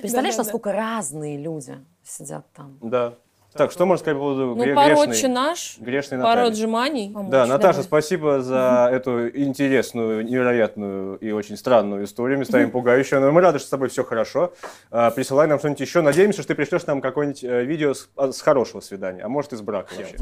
Представляешь, 0.00 0.36
насколько 0.36 0.72
разные 0.72 1.38
люди 1.38 1.76
сидят 2.04 2.44
там. 2.54 2.78
Да. 2.82 3.14
Так, 3.56 3.70
что 3.70 3.86
можно 3.86 4.00
сказать 4.02 4.16
по 4.16 4.20
поводу 4.24 4.46
Ну, 4.56 4.64
грешной, 4.64 5.28
наш, 5.28 5.78
грешной 5.78 6.18
пару 6.20 6.40
Натальи? 6.40 6.50
отжиманий. 6.50 7.12
Да, 7.28 7.46
Наташа, 7.46 7.74
давай. 7.74 7.84
спасибо 7.84 8.42
за 8.42 8.88
эту 8.92 9.28
интересную, 9.28 10.24
невероятную 10.24 11.18
и 11.18 11.30
очень 11.30 11.56
странную 11.56 12.04
историю, 12.04 12.38
местами 12.38 12.66
пугающую. 12.66 13.20
Но 13.20 13.30
мы 13.30 13.40
рады, 13.40 13.60
что 13.60 13.68
с 13.68 13.70
тобой 13.70 13.90
все 13.90 14.02
хорошо. 14.02 14.52
А, 14.90 15.10
Присылай 15.12 15.46
нам 15.46 15.60
что-нибудь 15.60 15.80
еще. 15.80 16.00
Надеемся, 16.00 16.42
что 16.42 16.48
ты 16.48 16.54
пришлешь 16.56 16.84
нам 16.86 17.00
какое-нибудь 17.00 17.44
э, 17.44 17.64
видео 17.64 17.94
с, 17.94 18.08
а, 18.16 18.32
с 18.32 18.40
хорошего 18.40 18.80
свидания, 18.80 19.22
а 19.22 19.28
может 19.28 19.52
и 19.52 19.56
с 19.56 19.60
брака 19.60 19.92
вообще. 19.96 20.16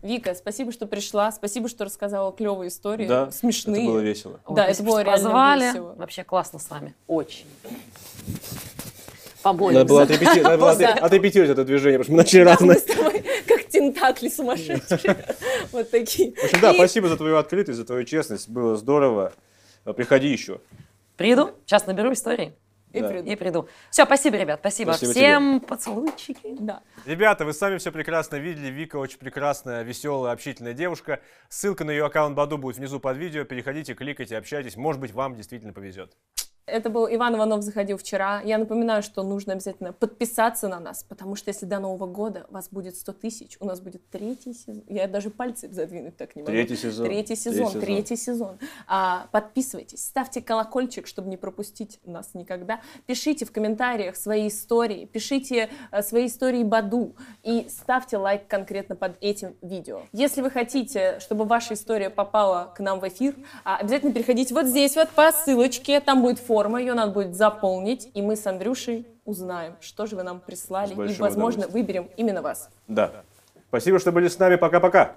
Вика, 0.00 0.34
спасибо, 0.34 0.70
что 0.72 0.86
пришла. 0.86 1.32
Спасибо, 1.32 1.68
что 1.68 1.84
рассказала 1.84 2.32
клевые 2.32 2.68
истории. 2.68 3.06
Да, 3.06 3.30
смешные. 3.30 3.82
это 3.82 3.90
было 3.92 3.98
весело. 4.00 4.40
Ой, 4.46 4.56
Да, 4.56 4.64
это 4.64 4.74
спасибо, 4.74 4.90
было 4.90 5.02
реально 5.02 5.24
позвали. 5.24 5.64
весело. 5.64 5.94
Вообще 5.96 6.24
классно 6.24 6.58
с 6.58 6.70
вами. 6.70 6.94
Очень. 7.06 7.46
Надо 9.44 9.84
было, 9.84 10.00
Поборемся. 10.00 10.14
отрепети- 10.14 10.42
надо 10.42 10.58
было 10.58 10.76
Да. 10.76 10.92
отре- 10.94 11.00
отрепетировать 11.00 11.50
это 11.50 11.64
движение, 11.64 11.98
потому 11.98 12.04
что 12.04 12.12
мы 12.12 12.18
начали 12.18 12.40
разные. 12.40 13.42
как 13.46 13.64
тентакли 13.64 14.28
сумасшедшие. 14.28 15.16
Вот 15.72 15.90
такие. 15.90 16.32
В 16.34 16.44
общем, 16.44 16.60
да, 16.60 16.72
спасибо 16.74 17.08
за 17.08 17.16
твою 17.16 17.36
открытость, 17.36 17.78
за 17.78 17.84
твою 17.84 18.04
честность. 18.04 18.48
Было 18.48 18.76
здорово. 18.76 19.32
Приходи 19.96 20.28
еще. 20.28 20.60
Приду, 21.16 21.50
сейчас 21.66 21.86
наберу 21.86 22.12
истории 22.12 22.54
И 22.92 23.00
Да. 23.00 23.08
приду. 23.08 23.30
и 23.30 23.36
приду. 23.36 23.68
Все, 23.90 24.04
спасибо, 24.04 24.36
ребят, 24.36 24.60
спасибо. 24.60 24.90
Спасибо 24.92 25.12
Всем 25.12 25.60
поцелуйчики. 25.60 26.56
Да. 26.60 26.80
Ребята, 27.06 27.44
вы 27.44 27.52
сами 27.52 27.78
все 27.78 27.90
прекрасно 27.92 28.36
видели. 28.36 28.68
Вика 28.68 28.96
очень 28.96 29.18
прекрасная, 29.18 29.82
веселая, 29.82 30.32
общительная 30.32 30.72
девушка. 30.74 31.20
Ссылка 31.48 31.84
на 31.84 31.90
ее 31.90 32.06
аккаунт 32.06 32.36
Баду 32.36 32.56
будет 32.56 32.76
внизу 32.76 33.00
под 33.00 33.16
видео. 33.16 33.44
Переходите, 33.44 33.94
кликайте, 33.94 34.36
общайтесь. 34.36 34.76
Может 34.76 35.00
быть, 35.00 35.12
вам 35.12 35.34
действительно 35.36 35.72
повезет. 35.72 36.12
Это 36.66 36.88
был 36.88 37.06
Иван 37.10 37.36
Иванов 37.36 37.62
заходил 37.62 37.98
вчера. 37.98 38.40
Я 38.42 38.56
напоминаю, 38.56 39.02
что 39.02 39.22
нужно 39.22 39.52
обязательно 39.52 39.92
подписаться 39.92 40.66
на 40.68 40.80
нас, 40.80 41.04
потому 41.06 41.36
что 41.36 41.50
если 41.50 41.66
до 41.66 41.78
Нового 41.78 42.06
года 42.06 42.46
вас 42.48 42.70
будет 42.70 42.96
100 42.96 43.12
тысяч, 43.12 43.56
у 43.60 43.66
нас 43.66 43.80
будет 43.80 44.08
третий 44.08 44.54
сезон. 44.54 44.82
Я 44.88 45.06
даже 45.06 45.28
пальцы 45.28 45.70
задвинуть 45.70 46.16
так 46.16 46.34
не 46.34 46.42
могу. 46.42 46.50
Третий 46.50 46.76
сезон. 46.76 47.06
Третий 47.06 47.36
сезон, 47.36 47.70
Третий 47.72 47.86
третий 47.86 48.16
сезон. 48.16 48.58
А, 48.86 49.26
подписывайтесь, 49.30 50.04
ставьте 50.04 50.40
колокольчик, 50.40 51.06
чтобы 51.06 51.28
не 51.28 51.36
пропустить 51.36 52.00
нас 52.06 52.30
никогда. 52.32 52.80
Пишите 53.04 53.44
в 53.44 53.52
комментариях 53.52 54.16
свои 54.16 54.48
истории, 54.48 55.04
пишите 55.04 55.68
э, 55.90 56.02
свои 56.02 56.26
истории 56.26 56.64
Баду 56.64 57.14
и 57.42 57.66
ставьте 57.68 58.16
лайк 58.16 58.46
конкретно 58.46 58.96
под 58.96 59.18
этим 59.20 59.54
видео. 59.60 60.00
Если 60.12 60.40
вы 60.40 60.50
хотите, 60.50 61.18
чтобы 61.20 61.44
ваша 61.44 61.74
история 61.74 62.08
попала 62.08 62.72
к 62.74 62.80
нам 62.80 63.00
в 63.00 63.08
эфир, 63.08 63.34
а, 63.64 63.76
обязательно 63.76 64.14
переходите 64.14 64.54
вот 64.54 64.64
здесь 64.64 64.96
вот 64.96 65.10
по 65.10 65.30
ссылочке, 65.30 66.00
там 66.00 66.22
будет 66.22 66.38
форма, 66.54 66.78
ее 66.78 66.94
надо 66.94 67.10
будет 67.10 67.34
заполнить, 67.34 68.08
и 68.14 68.22
мы 68.22 68.36
с 68.36 68.46
Андрюшей 68.46 69.08
узнаем, 69.24 69.74
что 69.80 70.06
же 70.06 70.14
вы 70.14 70.22
нам 70.22 70.38
прислали, 70.38 70.92
и, 70.94 71.20
возможно, 71.20 71.66
выберем 71.66 72.08
именно 72.16 72.42
вас. 72.42 72.70
Да. 72.86 73.10
Спасибо, 73.68 73.98
что 73.98 74.12
были 74.12 74.28
с 74.28 74.38
нами. 74.38 74.54
Пока-пока. 74.54 75.16